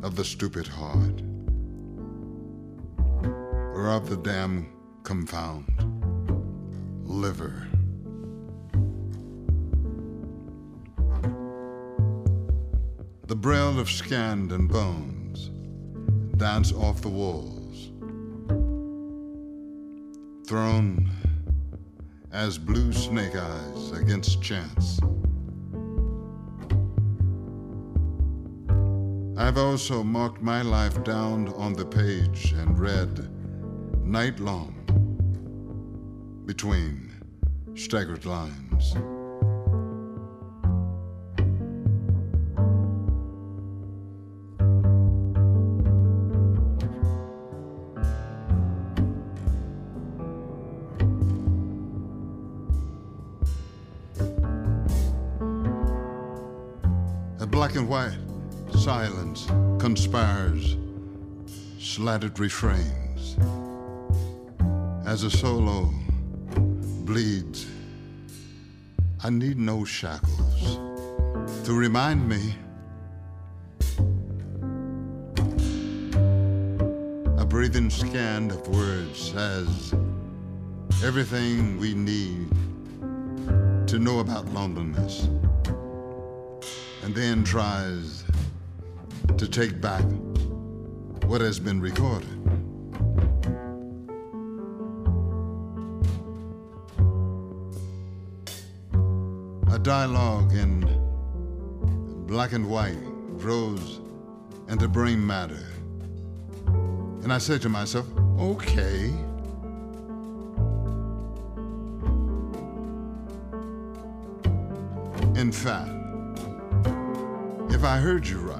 of 0.03 0.15
the 0.15 0.23
stupid 0.23 0.67
heart 0.67 1.21
or 3.75 3.89
of 3.89 4.09
the 4.09 4.17
damn 4.17 4.71
confound 5.03 5.65
liver. 7.03 7.67
The 13.27 13.35
braille 13.35 13.79
of 13.79 13.89
scanned 13.89 14.51
and 14.51 14.69
bones 14.69 15.24
dance 16.37 16.73
off 16.73 17.01
the 17.01 17.09
walls, 17.09 17.91
thrown 20.47 21.09
as 22.31 22.57
blue 22.57 22.91
snake 22.91 23.35
eyes 23.35 23.91
against 23.91 24.41
chance. 24.41 24.99
I've 29.37 29.57
also 29.57 30.03
marked 30.03 30.41
my 30.41 30.61
life 30.61 31.03
down 31.03 31.53
on 31.53 31.73
the 31.73 31.85
page 31.85 32.51
and 32.53 32.77
read 32.77 33.29
night 34.03 34.39
long 34.39 34.73
between 36.45 37.11
staggered 37.75 38.25
lines. 38.25 38.95
Conspires, 59.85 60.77
slatted 61.77 62.39
refrains 62.39 63.37
as 65.05 65.21
a 65.21 65.29
solo 65.29 65.93
bleeds. 67.05 67.67
I 69.23 69.29
need 69.29 69.59
no 69.59 69.85
shackles 69.85 70.79
to 71.65 71.73
remind 71.77 72.27
me. 72.27 72.55
A 77.37 77.45
breathing 77.45 77.91
scan 77.91 78.49
of 78.49 78.67
words 78.67 79.19
says 79.19 79.93
everything 81.03 81.77
we 81.77 81.93
need 81.93 82.49
to 83.85 83.99
know 83.99 84.17
about 84.17 84.47
loneliness, 84.47 85.29
and 87.03 87.13
then 87.13 87.43
tries 87.43 88.24
to 89.37 89.47
take 89.47 89.79
back 89.81 90.03
what 91.25 91.41
has 91.41 91.59
been 91.59 91.81
recorded. 91.81 92.29
A 99.71 99.79
dialogue 99.79 100.53
in 100.53 100.81
black 102.27 102.53
and 102.53 102.69
white 102.69 102.97
grows 103.37 103.99
into 104.69 104.87
brain 104.87 105.25
matter. 105.25 105.67
And 107.23 107.33
I 107.33 107.39
said 107.39 107.61
to 107.63 107.69
myself, 107.69 108.05
okay. 108.39 109.11
In 115.35 115.51
fact, 115.51 115.89
if 117.73 117.83
I 117.83 117.97
heard 117.97 118.25
you 118.27 118.39
right, 118.39 118.54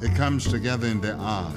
it 0.00 0.14
comes 0.14 0.46
together 0.46 0.86
in 0.86 1.00
the 1.00 1.14
eye 1.14 1.50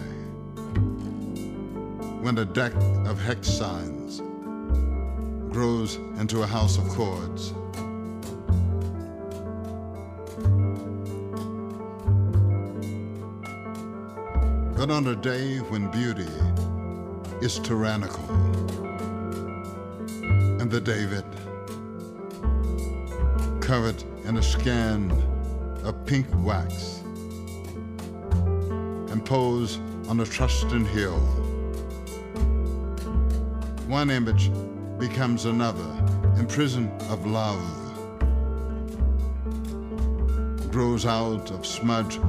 when 2.21 2.37
a 2.39 2.45
deck 2.45 2.73
of 3.05 3.19
hex 3.21 3.47
signs 3.47 4.21
grows 5.51 5.95
into 6.17 6.41
a 6.41 6.47
house 6.47 6.77
of 6.77 6.87
chords. 6.89 7.53
But 14.75 14.89
on 14.89 15.07
a 15.07 15.15
day 15.15 15.57
when 15.57 15.91
beauty 15.91 16.31
is 17.41 17.59
tyrannical, 17.59 18.27
and 20.59 20.71
the 20.71 20.81
David, 20.81 21.25
covered 23.61 24.03
in 24.25 24.37
a 24.37 24.43
scan 24.43 25.11
of 25.83 26.03
pink 26.07 26.25
wax, 26.43 27.00
and 29.11 29.25
pose 29.25 29.77
on 30.07 30.21
a 30.21 30.25
trusting 30.25 30.85
hill, 30.85 31.19
one 33.87 34.09
image 34.09 34.49
becomes 34.97 35.45
another 35.45 35.89
in 36.37 36.47
prison 36.47 36.89
of 37.09 37.25
love. 37.25 37.61
Grows 40.71 41.05
out 41.05 41.51
of 41.51 41.65
smudge 41.65 42.19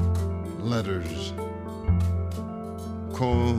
letters. 0.59 1.33
Coal 3.15 3.59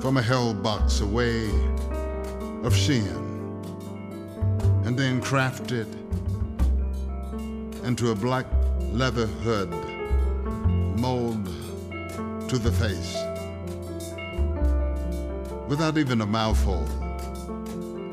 from 0.00 0.16
a 0.16 0.22
hell 0.22 0.52
box 0.52 1.00
away 1.00 1.48
of 2.64 2.76
sin 2.76 3.06
and 4.84 4.98
then 4.98 5.20
crafted 5.20 5.86
into 7.84 8.10
a 8.10 8.14
black 8.14 8.46
leather 8.92 9.26
hood 9.26 9.85
to 12.56 12.62
the 12.62 12.72
face 12.72 13.14
without 15.68 15.98
even 15.98 16.22
a 16.22 16.26
mouthful, 16.26 16.86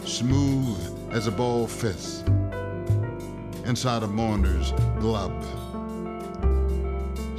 smooth 0.05 1.13
as 1.13 1.27
a 1.27 1.31
ball 1.31 1.65
fist 1.65 2.27
inside 3.65 4.03
a 4.03 4.07
mourner's 4.07 4.71
glove. 4.99 5.31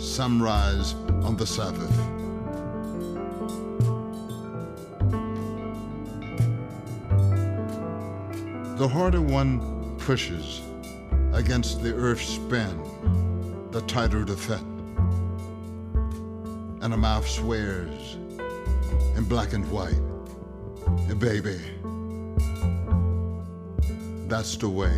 Sunrise 0.01 0.95
on 1.25 1.37
the 1.37 1.47
Sabbath. 1.47 1.95
The 8.79 8.89
harder 8.89 9.21
one 9.21 9.97
pushes 9.99 10.63
against 11.35 11.83
the 11.83 11.95
earth's 11.95 12.27
spin, 12.27 12.81
the 13.73 13.83
tighter 13.83 14.25
the 14.25 14.37
fit. 14.37 14.74
And 16.85 16.93
a 16.93 16.99
mouth 16.99 17.27
swears 17.27 18.17
in 19.17 19.25
black 19.25 19.55
and 19.55 19.65
white, 19.71 19.97
And 21.09 21.19
baby, 21.19 21.59
that's 24.29 24.55
the 24.59 24.69
way 24.69 24.95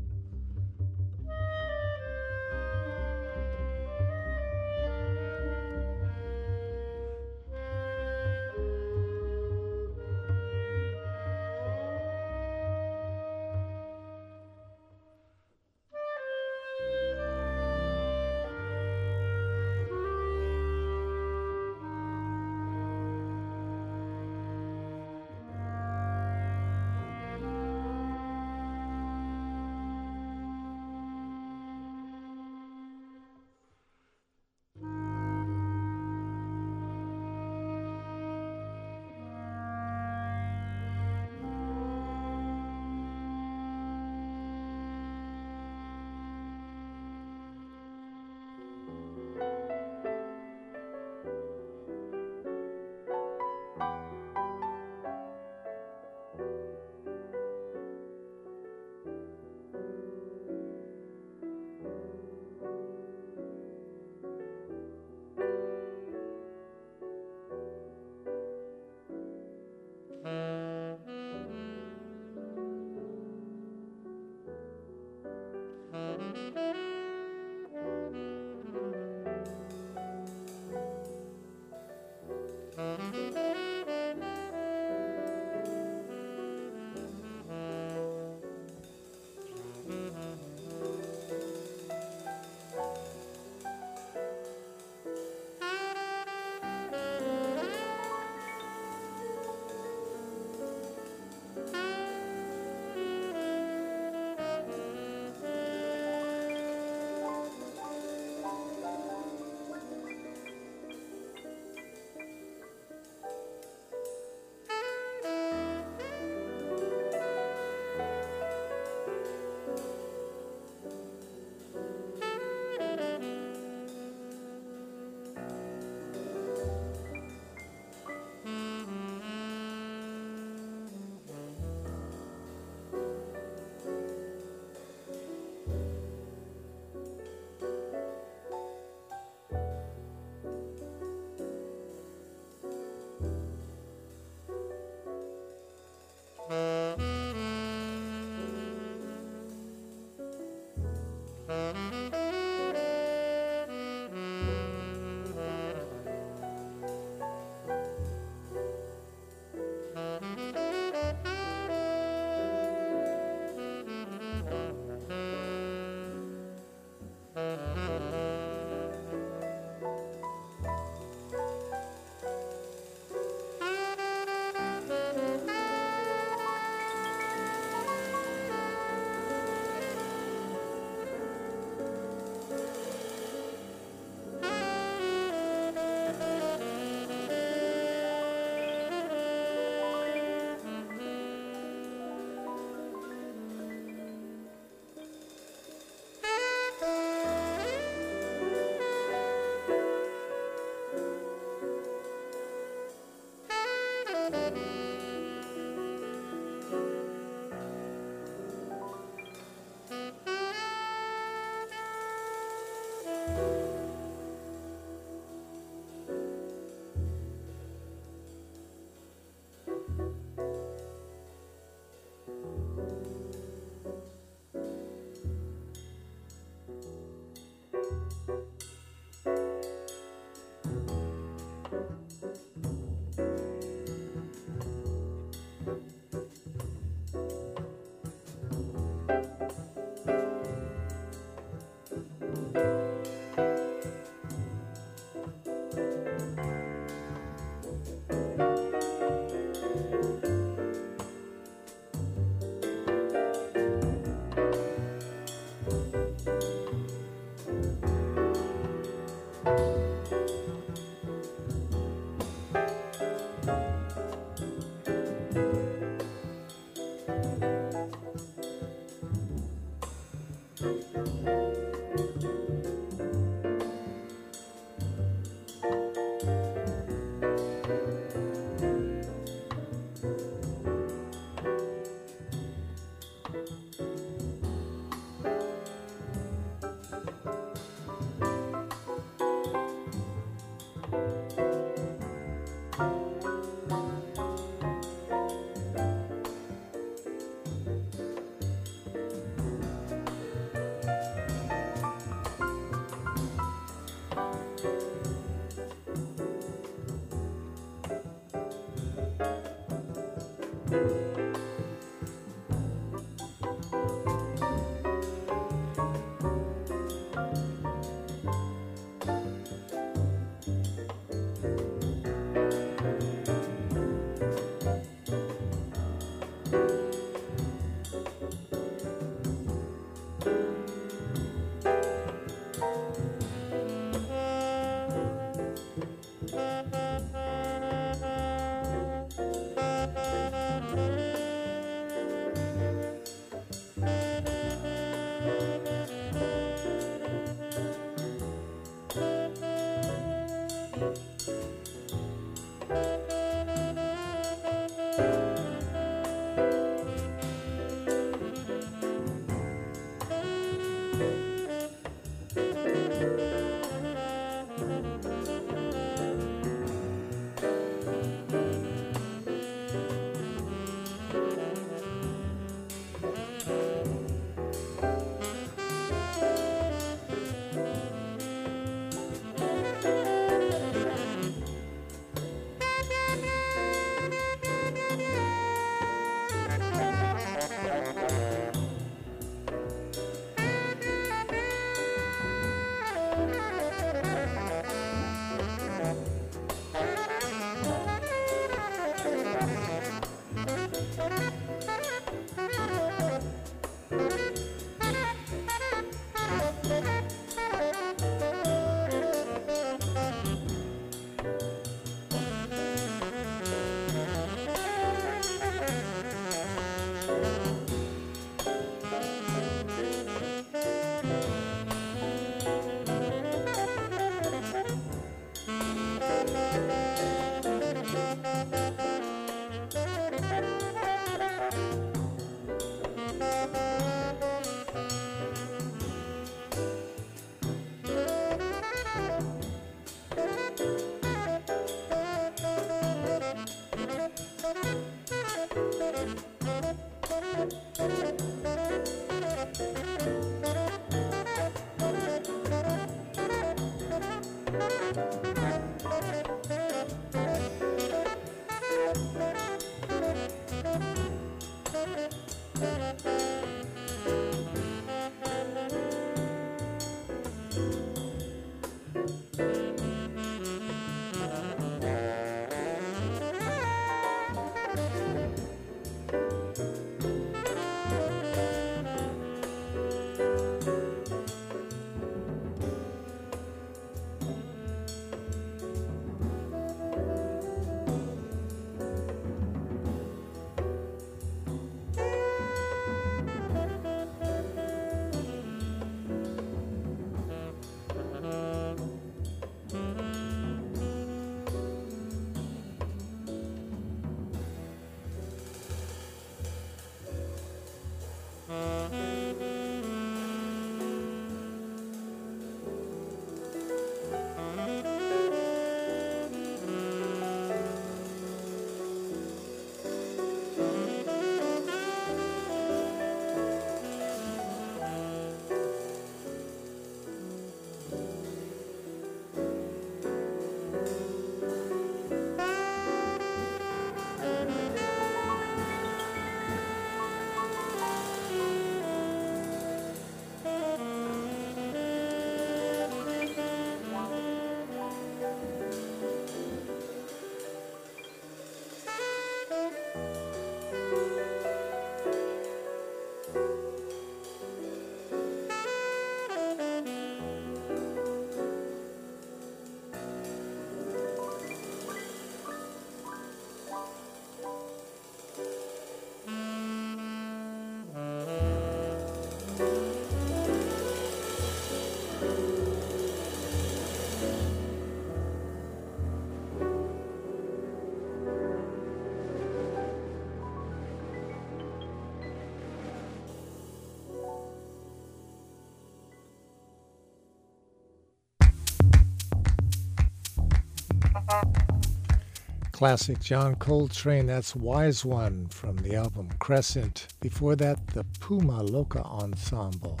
Classic 592.74 593.20
John 593.20 593.54
Coltrane, 593.54 594.26
that's 594.26 594.56
Wise 594.56 595.04
One 595.04 595.46
from 595.46 595.76
the 595.76 595.94
album 595.94 596.28
Crescent. 596.40 597.06
Before 597.20 597.54
that, 597.54 597.86
the 597.86 598.02
Puma 598.18 598.64
Loca 598.64 599.00
Ensemble 599.04 600.00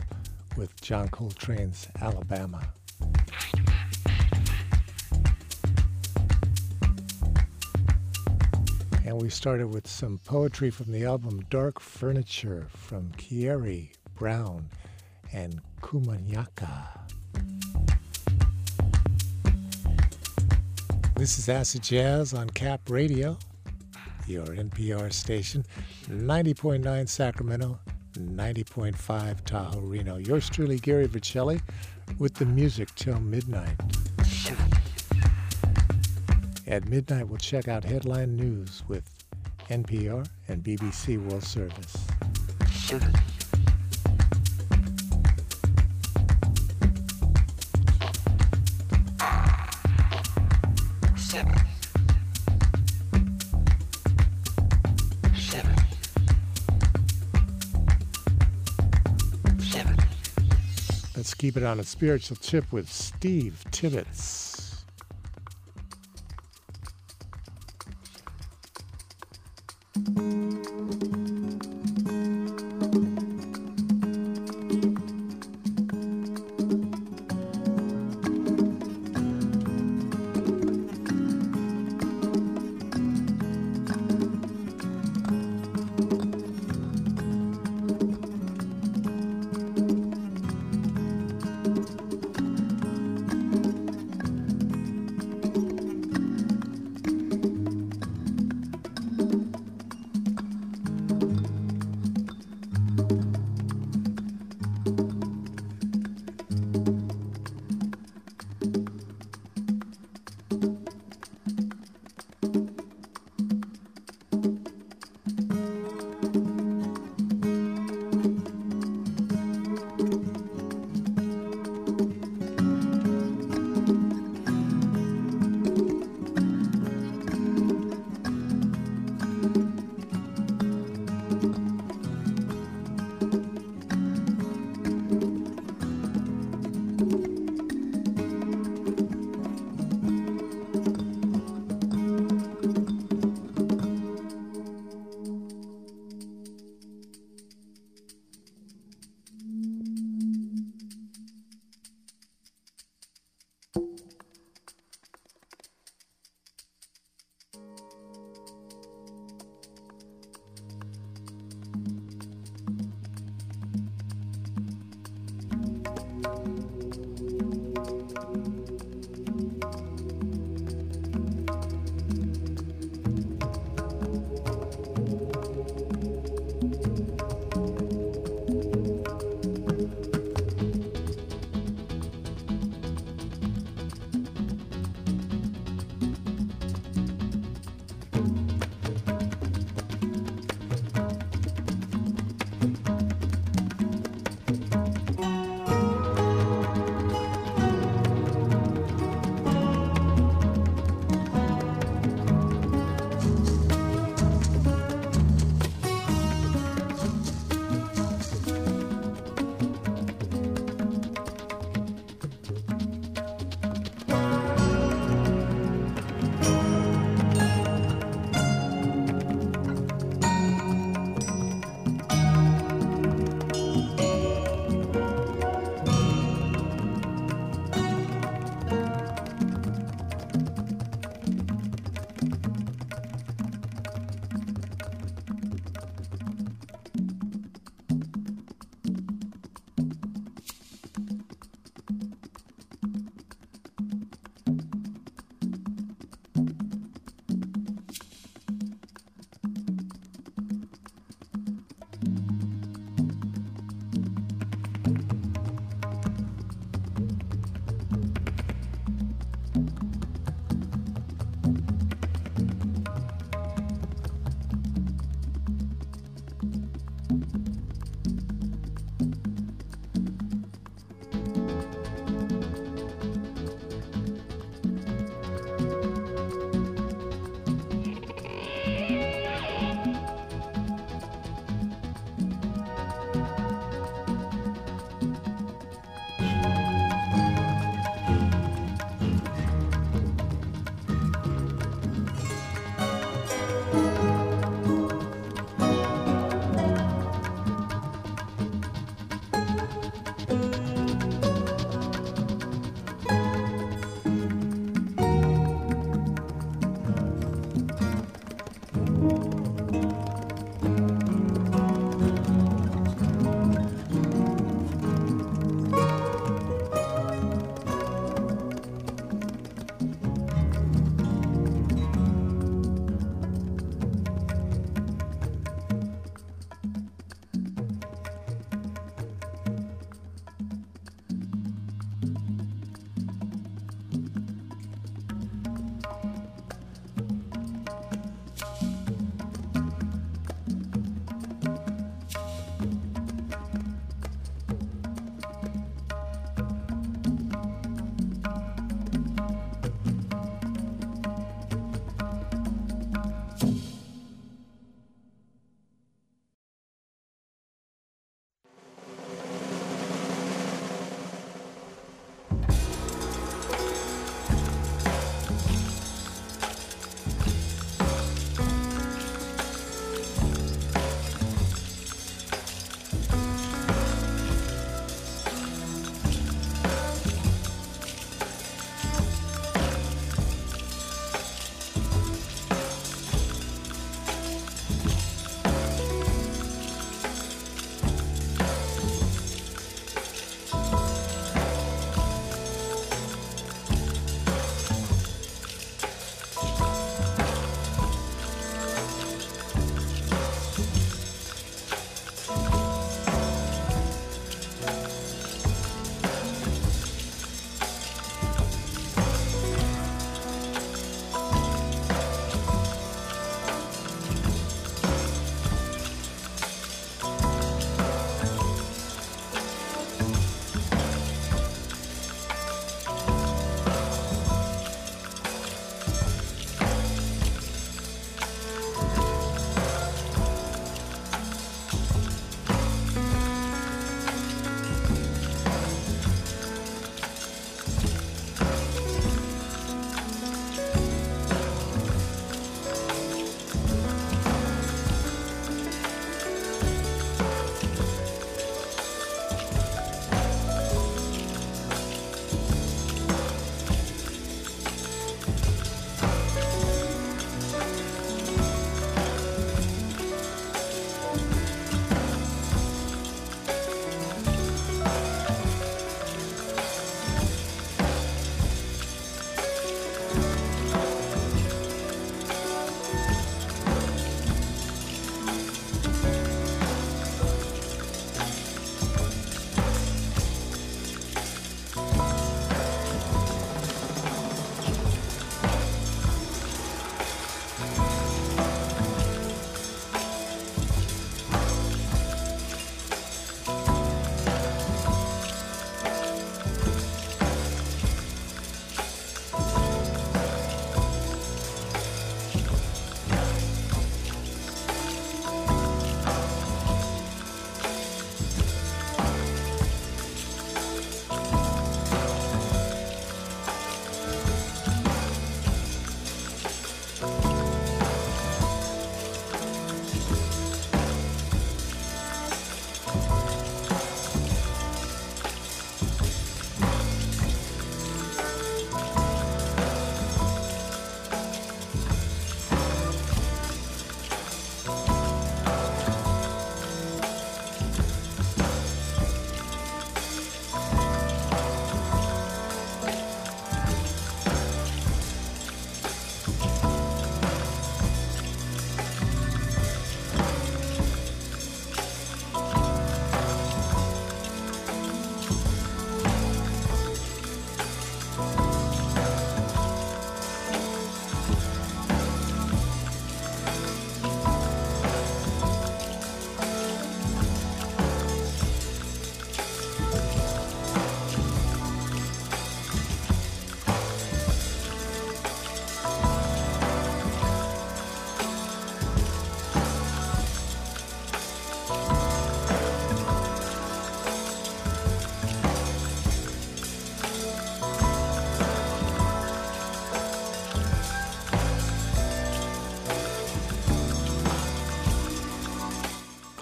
with 0.56 0.74
John 0.80 1.06
Coltrane's 1.06 1.86
Alabama. 2.02 2.66
And 9.06 9.22
we 9.22 9.30
started 9.30 9.68
with 9.68 9.86
some 9.86 10.18
poetry 10.24 10.70
from 10.70 10.90
the 10.90 11.04
album 11.04 11.44
Dark 11.50 11.78
Furniture 11.78 12.66
from 12.70 13.12
Kieri 13.16 13.92
Brown 14.16 14.68
and 15.32 15.60
Komunyakaa. 15.80 17.03
This 21.24 21.38
is 21.38 21.48
Acid 21.48 21.82
Jazz 21.82 22.34
on 22.34 22.50
Cap 22.50 22.82
Radio, 22.90 23.38
your 24.26 24.44
NPR 24.44 25.10
station, 25.10 25.64
90.9 26.06 27.08
Sacramento, 27.08 27.78
90.5 28.12 29.44
Tahoe 29.46 29.80
Reno. 29.80 30.16
Yours 30.16 30.50
truly, 30.50 30.78
Gary 30.78 31.08
Vercelli, 31.08 31.62
with 32.18 32.34
the 32.34 32.44
music 32.44 32.94
till 32.94 33.18
midnight. 33.20 33.74
At 36.66 36.86
midnight, 36.90 37.26
we'll 37.26 37.38
check 37.38 37.68
out 37.68 37.84
headline 37.84 38.36
news 38.36 38.82
with 38.86 39.08
NPR 39.70 40.28
and 40.48 40.62
BBC 40.62 41.16
World 41.26 41.42
Service. 41.42 42.06
Keep 61.44 61.58
it 61.58 61.62
on 61.62 61.78
a 61.78 61.84
spiritual 61.84 62.38
tip 62.38 62.72
with 62.72 62.90
Steve 62.90 63.62
Tibbetts. 63.70 64.53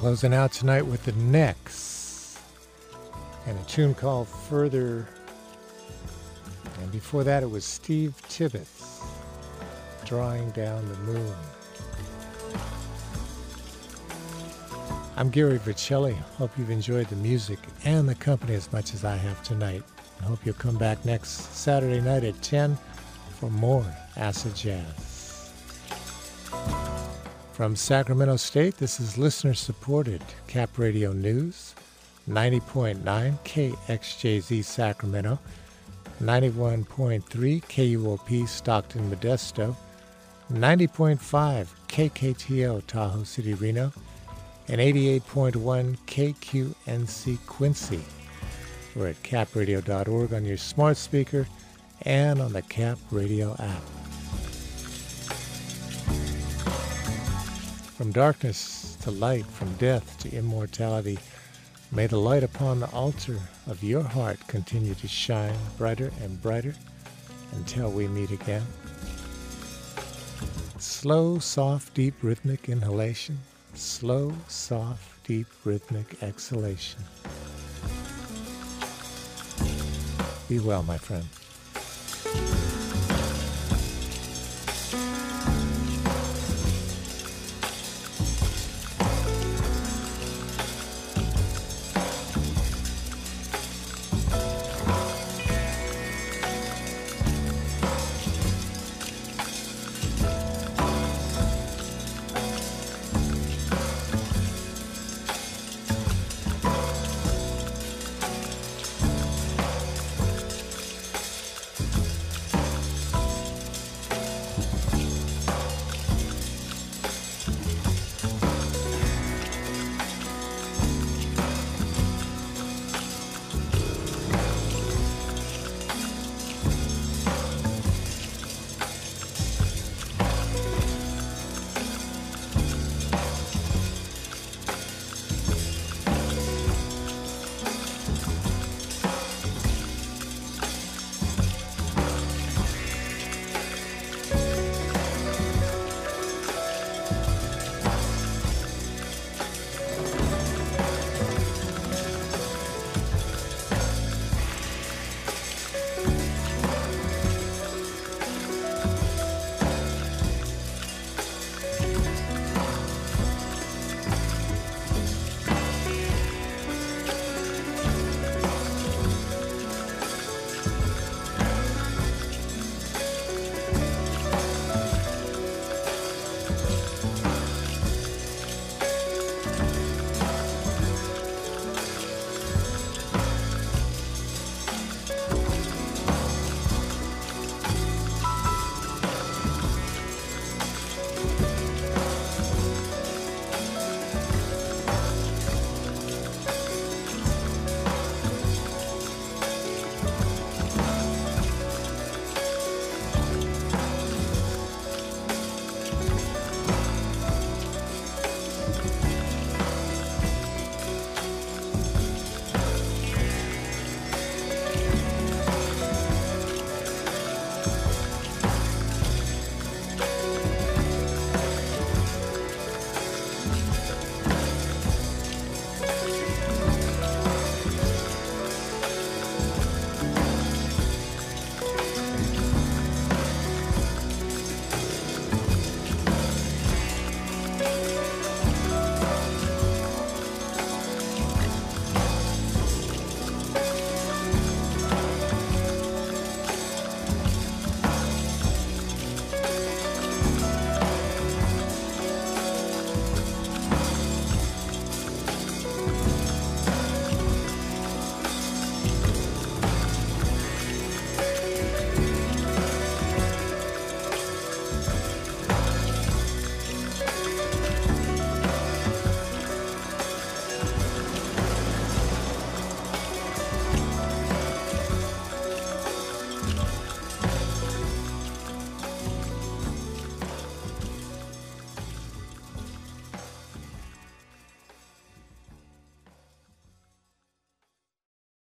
Closing 0.03 0.35
out 0.35 0.51
tonight 0.51 0.85
with 0.85 1.05
the 1.05 1.13
Necks 1.13 2.37
and 3.47 3.57
a 3.57 3.63
tune 3.67 3.95
called 3.95 4.27
Further. 4.27 5.07
And 6.81 6.91
before 6.91 7.23
that, 7.23 7.45
it 7.45 7.47
was 7.49 7.65
Steve 7.65 8.21
Tibbetts, 8.29 9.01
Drawing 10.05 10.51
Down 10.51 10.89
the 10.89 10.97
Moon. 11.13 11.35
I'm 15.17 15.31
Gary 15.31 15.61
Vercelli. 15.61 16.15
Hope 16.37 16.51
you've 16.59 16.71
enjoyed 16.71 17.07
the 17.07 17.15
music 17.15 17.61
and 17.85 18.09
the 18.09 18.17
company 18.17 18.57
as 18.57 18.73
much 18.73 18.95
as 18.95 19.05
I 19.05 19.15
have 19.15 19.41
tonight. 19.45 19.85
I 20.21 20.25
hope 20.25 20.45
you'll 20.45 20.57
come 20.57 20.79
back 20.79 21.05
next 21.05 21.55
Saturday 21.55 22.01
night 22.01 22.25
at 22.25 22.43
10 22.43 22.77
for 23.39 23.51
more 23.51 23.87
Acid 24.17 24.57
Jazz. 24.57 25.02
From 27.53 27.77
Sacramento 27.77 28.37
State, 28.37 28.79
this 28.79 28.99
is 28.99 29.19
listener 29.19 29.53
supported 29.53 30.23
Cap 30.47 30.79
Radio 30.79 31.13
News, 31.13 31.75
90.9 32.27 33.03
KXJZ 33.45 34.65
Sacramento, 34.65 35.39
91.3 36.23 37.23
KUOP 37.23 38.49
Stockton 38.49 39.11
Modesto, 39.11 39.77
90.5 40.51 41.69
KKTO 41.89 42.87
Tahoe 42.87 43.25
City 43.25 43.53
Reno, 43.53 43.93
and 44.69 44.81
88.1 44.81 45.99
KQNC 46.07 47.39
Quincy. 47.47 48.01
We're 48.97 49.09
at 49.09 49.23
capradio.org 49.23 50.33
on 50.33 50.47
your 50.47 50.57
smart 50.57 50.97
speaker 50.97 51.47
and 52.03 52.41
on 52.41 52.55
the 52.55 52.63
Cap 52.63 52.99
Radio 53.11 53.55
app. 53.59 53.92
From 58.03 58.11
darkness 58.11 58.97
to 59.03 59.13
light, 59.13 59.47
from 59.47 59.73
death 59.75 60.19
to 60.23 60.37
immortality, 60.37 61.21
may 61.93 62.09
the 62.09 62.19
light 62.19 62.43
upon 62.43 62.81
the 62.81 62.91
altar 62.91 63.39
of 63.69 63.85
your 63.85 64.03
heart 64.03 64.45
continue 64.49 64.95
to 64.95 65.07
shine 65.07 65.55
brighter 65.79 66.11
and 66.21 66.43
brighter 66.43 66.75
until 67.53 67.93
we 67.93 68.09
meet 68.09 68.33
again. 68.33 68.67
Slow, 70.81 71.39
soft, 71.39 71.95
deep 71.95 72.15
rhythmic 72.23 72.69
inhalation, 72.69 73.39
slow, 73.75 74.35
soft, 74.49 75.25
deep 75.25 75.47
rhythmic 75.63 76.21
exhalation. 76.25 77.05
Be 80.49 80.59
well, 80.59 80.83
my 80.83 80.99
friend. 80.99 81.29